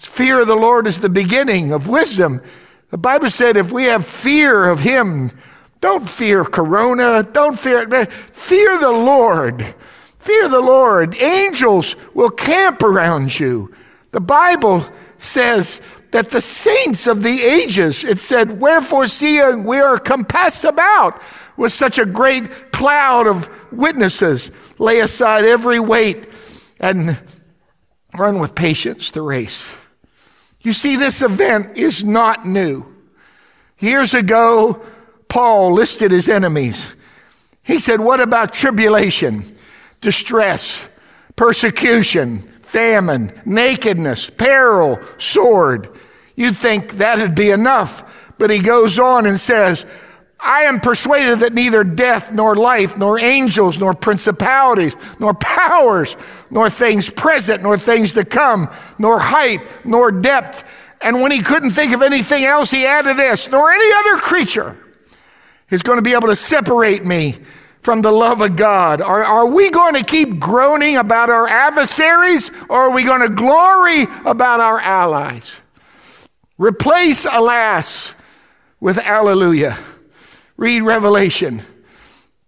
Fear 0.00 0.40
of 0.40 0.46
the 0.46 0.54
Lord 0.54 0.86
is 0.86 0.98
the 0.98 1.10
beginning 1.10 1.72
of 1.72 1.88
wisdom. 1.88 2.40
The 2.88 2.98
Bible 2.98 3.30
said 3.30 3.56
if 3.56 3.70
we 3.70 3.84
have 3.84 4.06
fear 4.06 4.68
of 4.68 4.80
him, 4.80 5.30
don't 5.80 6.08
fear 6.08 6.44
corona, 6.44 7.22
don't 7.22 7.58
fear, 7.58 8.06
fear 8.06 8.78
the 8.78 8.90
Lord. 8.90 9.74
Fear 10.20 10.48
the 10.48 10.60
Lord. 10.60 11.16
Angels 11.16 11.96
will 12.14 12.30
camp 12.30 12.82
around 12.82 13.38
you. 13.38 13.74
The 14.12 14.20
Bible 14.20 14.86
says 15.18 15.82
that 16.12 16.30
the 16.30 16.40
saints 16.40 17.06
of 17.06 17.22
the 17.22 17.42
ages, 17.42 18.04
it 18.04 18.20
said, 18.20 18.60
wherefore 18.60 19.06
seeing 19.06 19.64
we 19.64 19.78
are 19.80 19.98
compassed 19.98 20.64
about 20.64 21.20
with 21.56 21.72
such 21.72 21.98
a 21.98 22.06
great 22.06 22.72
cloud 22.72 23.26
of 23.26 23.48
witnesses. 23.72 24.50
Lay 24.78 25.00
aside 25.00 25.44
every 25.44 25.80
weight 25.80 26.28
and 26.80 27.18
run 28.16 28.38
with 28.38 28.54
patience 28.54 29.10
the 29.10 29.22
race. 29.22 29.70
You 30.60 30.72
see, 30.72 30.96
this 30.96 31.22
event 31.22 31.76
is 31.76 32.02
not 32.02 32.46
new. 32.46 32.86
Years 33.78 34.14
ago, 34.14 34.84
Paul 35.28 35.74
listed 35.74 36.10
his 36.10 36.28
enemies. 36.28 36.94
He 37.62 37.80
said, 37.80 38.00
What 38.00 38.20
about 38.20 38.54
tribulation, 38.54 39.44
distress, 40.00 40.88
persecution, 41.36 42.40
famine, 42.62 43.32
nakedness, 43.44 44.30
peril, 44.30 45.00
sword? 45.18 45.98
You'd 46.34 46.56
think 46.56 46.94
that'd 46.98 47.34
be 47.34 47.50
enough. 47.50 48.10
But 48.38 48.50
he 48.50 48.58
goes 48.58 48.98
on 48.98 49.26
and 49.26 49.38
says, 49.38 49.84
I 50.44 50.64
am 50.64 50.80
persuaded 50.80 51.40
that 51.40 51.54
neither 51.54 51.84
death, 51.84 52.32
nor 52.32 52.54
life, 52.54 52.96
nor 52.98 53.18
angels, 53.18 53.78
nor 53.78 53.94
principalities, 53.94 54.94
nor 55.18 55.34
powers, 55.34 56.14
nor 56.50 56.68
things 56.68 57.08
present, 57.08 57.62
nor 57.62 57.78
things 57.78 58.12
to 58.12 58.24
come, 58.24 58.68
nor 58.98 59.18
height, 59.18 59.60
nor 59.84 60.12
depth. 60.12 60.64
And 61.00 61.20
when 61.22 61.32
he 61.32 61.42
couldn't 61.42 61.70
think 61.70 61.92
of 61.92 62.02
anything 62.02 62.44
else, 62.44 62.70
he 62.70 62.86
added 62.86 63.16
this, 63.16 63.48
nor 63.48 63.70
any 63.70 63.92
other 63.92 64.16
creature 64.18 64.76
is 65.70 65.82
going 65.82 65.98
to 65.98 66.02
be 66.02 66.12
able 66.12 66.28
to 66.28 66.36
separate 66.36 67.04
me 67.04 67.38
from 67.80 68.02
the 68.02 68.12
love 68.12 68.40
of 68.40 68.56
God. 68.56 69.00
Are, 69.00 69.24
are 69.24 69.46
we 69.46 69.70
going 69.70 69.94
to 69.94 70.04
keep 70.04 70.40
groaning 70.40 70.96
about 70.96 71.30
our 71.30 71.46
adversaries, 71.46 72.50
or 72.68 72.84
are 72.84 72.90
we 72.90 73.04
going 73.04 73.20
to 73.20 73.28
glory 73.28 74.02
about 74.24 74.60
our 74.60 74.78
allies? 74.78 75.60
Replace 76.56 77.24
alas 77.24 78.14
with 78.80 78.96
hallelujah. 78.96 79.76
Read 80.56 80.82
Revelation. 80.82 81.62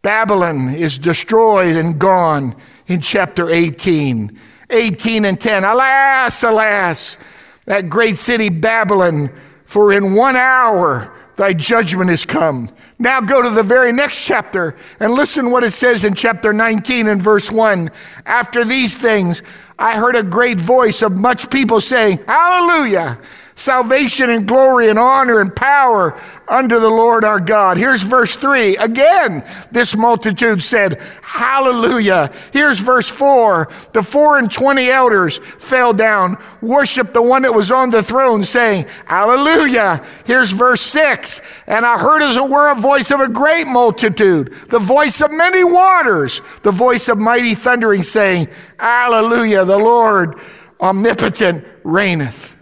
Babylon 0.03 0.69
is 0.69 0.99
destroyed 0.99 1.77
and 1.77 1.99
gone 1.99 2.55
in 2.87 3.01
chapter 3.01 3.51
18. 3.51 4.39
18 4.71 5.25
and 5.25 5.41
10. 5.41 5.65
Alas, 5.65 6.43
alas, 6.43 7.19
that 7.65 7.89
great 7.89 8.17
city 8.17 8.49
Babylon, 8.49 9.33
for 9.65 9.93
in 9.93 10.15
one 10.15 10.37
hour 10.37 11.13
thy 11.37 11.53
judgment 11.53 12.11
is 12.11 12.25
come. 12.25 12.71
Now 12.99 13.21
go 13.21 13.43
to 13.43 13.51
the 13.51 13.63
very 13.63 13.93
next 13.93 14.25
chapter 14.25 14.77
and 15.01 15.13
listen 15.13 15.51
what 15.51 15.65
it 15.65 15.73
says 15.73 16.05
in 16.05 16.15
chapter 16.15 16.53
19 16.53 17.09
and 17.09 17.21
verse 17.21 17.51
1. 17.51 17.91
After 18.25 18.65
these 18.65 18.97
things, 18.97 19.43
I 19.79 19.97
heard 19.97 20.17
a 20.17 20.23
great 20.23 20.59
voice 20.59 21.03
of 21.03 21.13
much 21.13 21.51
people 21.51 21.81
saying, 21.81 22.21
Hallelujah! 22.27 23.19
Salvation 23.57 24.29
and 24.31 24.47
glory 24.47 24.91
and 24.91 24.99
honor 24.99 25.41
and 25.41 25.55
power 25.55 26.19
unto 26.47 26.79
the 26.79 26.89
Lord 26.89 27.25
our 27.25 27.41
God. 27.41 27.79
Here's 27.79 28.03
verse 28.03 28.37
3. 28.37 28.77
Again, 28.77 29.45
this 29.73 29.97
multitude 29.97 30.63
said, 30.63 31.01
Hallelujah. 31.23 32.31
Here's 32.53 32.79
verse 32.79 33.09
4. 33.09 33.69
The 33.93 34.03
four 34.03 34.39
and 34.39 34.51
twenty 34.51 34.91
elders 34.91 35.39
fell 35.59 35.93
down, 35.93 36.37
worshiped 36.61 37.15
the 37.15 37.23
one 37.23 37.43
that 37.43 37.55
was 37.55 37.71
on 37.71 37.91
the 37.91 38.03
throne, 38.03 38.45
saying, 38.45 38.87
Hallelujah. 39.07 40.05
Here's 40.27 40.51
verse 40.53 40.83
6. 40.83 41.41
And 41.67 41.85
I 41.85 41.99
heard 41.99 42.23
as 42.23 42.37
it 42.37 42.49
were 42.49 42.71
a 42.71 42.75
voice 42.75 43.11
of 43.11 43.21
a 43.21 43.29
great 43.29 43.67
multitude, 43.67 44.55
the 44.69 44.79
voice 44.79 45.21
of 45.23 45.33
many 45.33 45.65
waters, 45.65 46.43
the 46.63 46.73
voice 46.73 47.09
of 47.09 47.19
mighty 47.19 47.55
thundering, 47.55 48.03
saying, 48.03 48.49
Hallelujah. 48.79 49.65
The 49.65 49.79
Lord 49.79 50.39
omnipotent 50.79 51.65
reigneth. 51.83 52.56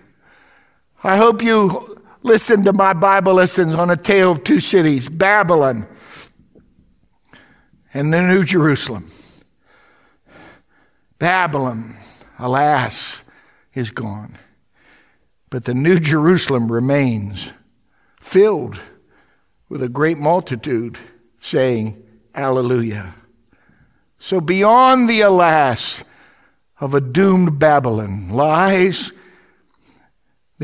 I 1.06 1.18
hope 1.18 1.42
you 1.42 2.00
listen 2.22 2.62
to 2.62 2.72
my 2.72 2.94
Bible 2.94 3.34
lessons 3.34 3.74
on 3.74 3.90
a 3.90 3.96
tale 3.96 4.32
of 4.32 4.42
two 4.42 4.60
cities, 4.60 5.06
Babylon 5.06 5.86
and 7.92 8.10
the 8.10 8.22
New 8.22 8.42
Jerusalem. 8.42 9.10
Babylon, 11.18 11.94
alas, 12.38 13.22
is 13.74 13.90
gone. 13.90 14.38
But 15.50 15.66
the 15.66 15.74
New 15.74 16.00
Jerusalem 16.00 16.72
remains 16.72 17.52
filled 18.18 18.80
with 19.68 19.82
a 19.82 19.90
great 19.90 20.16
multitude 20.16 20.96
saying, 21.38 22.02
Alleluia. 22.34 23.14
So 24.18 24.40
beyond 24.40 25.10
the 25.10 25.20
alas 25.20 26.02
of 26.80 26.94
a 26.94 27.00
doomed 27.02 27.58
Babylon 27.58 28.30
lies 28.30 29.12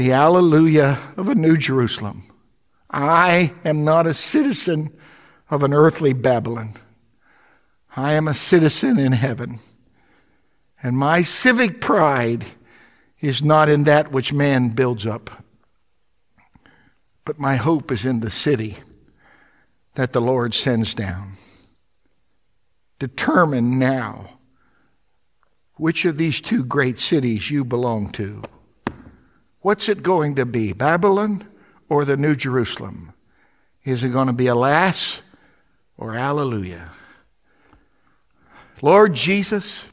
the 0.01 0.13
Alleluia 0.13 0.99
of 1.19 1.29
a 1.29 1.35
New 1.35 1.59
Jerusalem. 1.59 2.23
I 2.91 3.53
am 3.67 3.85
not 3.85 4.07
a 4.07 4.15
citizen 4.15 4.99
of 5.51 5.63
an 5.63 5.75
earthly 5.75 6.15
Babylon. 6.15 6.73
I 7.95 8.15
am 8.15 8.27
a 8.27 8.33
citizen 8.33 8.99
in 8.99 9.13
heaven. 9.13 9.59
And 10.83 10.97
my 10.97 11.23
civic 11.23 11.83
pride 11.83 12.47
is 13.21 13.43
not 13.43 13.69
in 13.69 13.85
that 13.85 14.11
which 14.11 14.33
man 14.33 14.71
builds 14.71 15.05
up, 15.05 15.29
but 17.27 17.39
my 17.39 17.57
hope 17.57 17.93
is 17.93 18.07
in 18.07 18.21
the 18.21 18.31
city 18.31 18.79
that 19.97 20.15
the 20.15 20.23
Lord 20.23 20.55
sends 20.55 20.95
down. 20.95 21.33
Determine 22.99 23.79
now 23.79 24.39
which 25.75 26.07
of 26.07 26.17
these 26.17 26.41
two 26.41 26.65
great 26.65 26.99
cities 26.99 27.51
you 27.51 27.67
belong 27.67 28.09
to. 28.13 28.43
What's 29.63 29.89
it 29.89 30.03
going 30.03 30.37
to 30.37 30.47
be, 30.47 30.73
Babylon 30.73 31.47
or 31.89 32.05
the 32.05 32.17
New 32.17 32.35
Jerusalem? 32.35 33.13
Is 33.85 34.03
it 34.03 34.11
going 34.11 34.27
to 34.29 34.33
be 34.33 34.47
alas 34.47 35.21
or 35.97 36.15
hallelujah? 36.15 36.91
Lord 38.83 39.15
Jesus, 39.15 39.85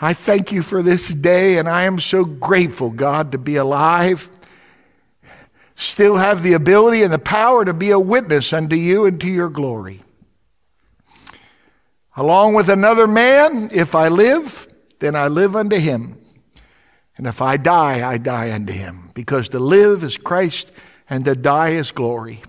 I 0.00 0.14
thank 0.14 0.52
you 0.52 0.62
for 0.62 0.82
this 0.82 1.08
day, 1.08 1.58
and 1.58 1.68
I 1.68 1.84
am 1.84 2.00
so 2.00 2.24
grateful, 2.24 2.90
God, 2.90 3.32
to 3.32 3.38
be 3.38 3.56
alive, 3.56 4.28
still 5.76 6.16
have 6.16 6.42
the 6.42 6.54
ability 6.54 7.02
and 7.02 7.12
the 7.12 7.18
power 7.18 7.64
to 7.64 7.72
be 7.72 7.90
a 7.90 7.98
witness 8.00 8.52
unto 8.52 8.76
you 8.76 9.06
and 9.06 9.20
to 9.20 9.28
your 9.28 9.48
glory. 9.48 10.02
along 12.16 12.54
with 12.54 12.68
another 12.68 13.06
man. 13.06 13.68
If 13.72 13.94
I 13.94 14.08
live, 14.08 14.66
then 14.98 15.14
I 15.14 15.28
live 15.28 15.54
unto 15.54 15.76
him. 15.76 16.18
And 17.16 17.26
if 17.26 17.40
I 17.40 17.56
die, 17.56 18.08
I 18.08 18.18
die 18.18 18.52
unto 18.52 18.72
him. 18.72 19.10
Because 19.14 19.48
to 19.50 19.58
live 19.58 20.04
is 20.04 20.16
Christ 20.16 20.70
and 21.08 21.24
to 21.24 21.34
die 21.34 21.70
is 21.70 21.90
glory. 21.90 22.42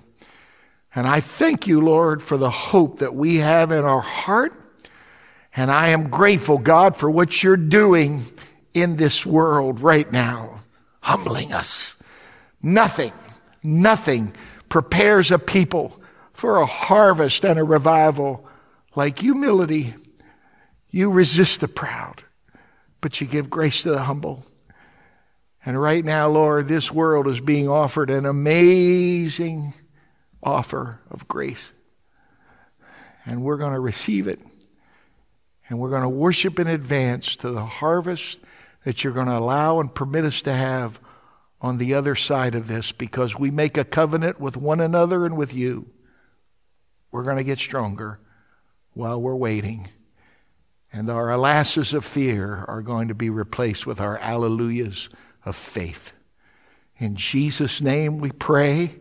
And 0.93 1.07
I 1.07 1.21
thank 1.21 1.67
you, 1.67 1.81
Lord, 1.81 2.21
for 2.21 2.37
the 2.37 2.49
hope 2.49 2.99
that 2.99 3.15
we 3.15 3.37
have 3.37 3.71
in 3.71 3.85
our 3.85 4.01
heart. 4.01 4.53
And 5.55 5.71
I 5.71 5.89
am 5.89 6.09
grateful, 6.09 6.57
God, 6.57 6.97
for 6.97 7.09
what 7.09 7.41
you're 7.41 7.57
doing 7.57 8.21
in 8.73 8.95
this 8.97 9.25
world 9.25 9.79
right 9.79 10.11
now, 10.11 10.59
humbling 11.01 11.53
us. 11.53 11.93
Nothing, 12.61 13.13
nothing 13.63 14.33
prepares 14.69 15.31
a 15.31 15.39
people 15.39 16.01
for 16.33 16.57
a 16.57 16.65
harvest 16.65 17.45
and 17.45 17.57
a 17.57 17.63
revival 17.63 18.47
like 18.95 19.19
humility. 19.19 19.95
You 20.89 21.11
resist 21.11 21.61
the 21.61 21.67
proud, 21.67 22.23
but 23.01 23.21
you 23.21 23.27
give 23.27 23.49
grace 23.49 23.83
to 23.83 23.91
the 23.91 24.01
humble. 24.01 24.43
And 25.67 25.77
right 25.77 26.05
now, 26.05 26.29
Lord, 26.29 26.69
this 26.69 26.93
world 26.93 27.27
is 27.27 27.41
being 27.41 27.67
offered 27.67 28.09
an 28.09 28.25
amazing 28.25 29.73
offer 30.41 31.01
of 31.11 31.27
grace. 31.27 31.73
And 33.25 33.43
we're 33.43 33.57
going 33.57 33.73
to 33.73 33.79
receive 33.81 34.29
it. 34.29 34.39
And 35.67 35.77
we're 35.77 35.89
going 35.89 36.03
to 36.03 36.09
worship 36.09 36.57
in 36.59 36.67
advance 36.67 37.35
to 37.37 37.49
the 37.49 37.65
harvest 37.65 38.39
that 38.85 39.03
you're 39.03 39.11
going 39.11 39.27
to 39.27 39.37
allow 39.37 39.81
and 39.81 39.93
permit 39.93 40.23
us 40.23 40.43
to 40.43 40.53
have 40.53 41.01
on 41.59 41.77
the 41.77 41.95
other 41.95 42.15
side 42.15 42.55
of 42.55 42.69
this 42.69 42.93
because 42.93 43.37
we 43.37 43.51
make 43.51 43.77
a 43.77 43.83
covenant 43.83 44.39
with 44.39 44.55
one 44.55 44.79
another 44.79 45.25
and 45.25 45.35
with 45.35 45.53
you. 45.53 45.85
We're 47.11 47.23
going 47.23 47.35
to 47.35 47.43
get 47.43 47.59
stronger 47.59 48.21
while 48.93 49.19
we're 49.21 49.35
waiting. 49.35 49.89
And 50.93 51.09
our 51.09 51.29
alasses 51.29 51.93
of 51.93 52.05
fear 52.05 52.63
are 52.69 52.81
going 52.81 53.09
to 53.09 53.15
be 53.15 53.29
replaced 53.29 53.85
with 53.85 53.99
our 53.99 54.17
alleluias 54.17 55.09
of 55.47 55.55
faith. 55.55 56.11
In 56.97 57.15
Jesus' 57.15 57.79
name 57.81 58.19
we 58.19 58.31
pray 58.31 58.95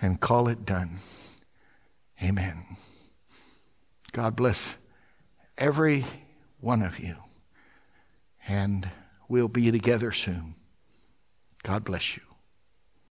and 0.00 0.20
call 0.20 0.48
it 0.48 0.66
done. 0.66 0.98
Amen. 2.22 2.64
God 4.10 4.34
bless 4.34 4.76
every 5.56 6.04
one 6.60 6.82
of 6.82 6.98
you. 6.98 7.14
And 8.48 8.88
we'll 9.28 9.48
be 9.48 9.70
together 9.70 10.10
soon. 10.10 10.56
God 11.62 11.84
bless 11.84 12.16
you. 12.16 12.22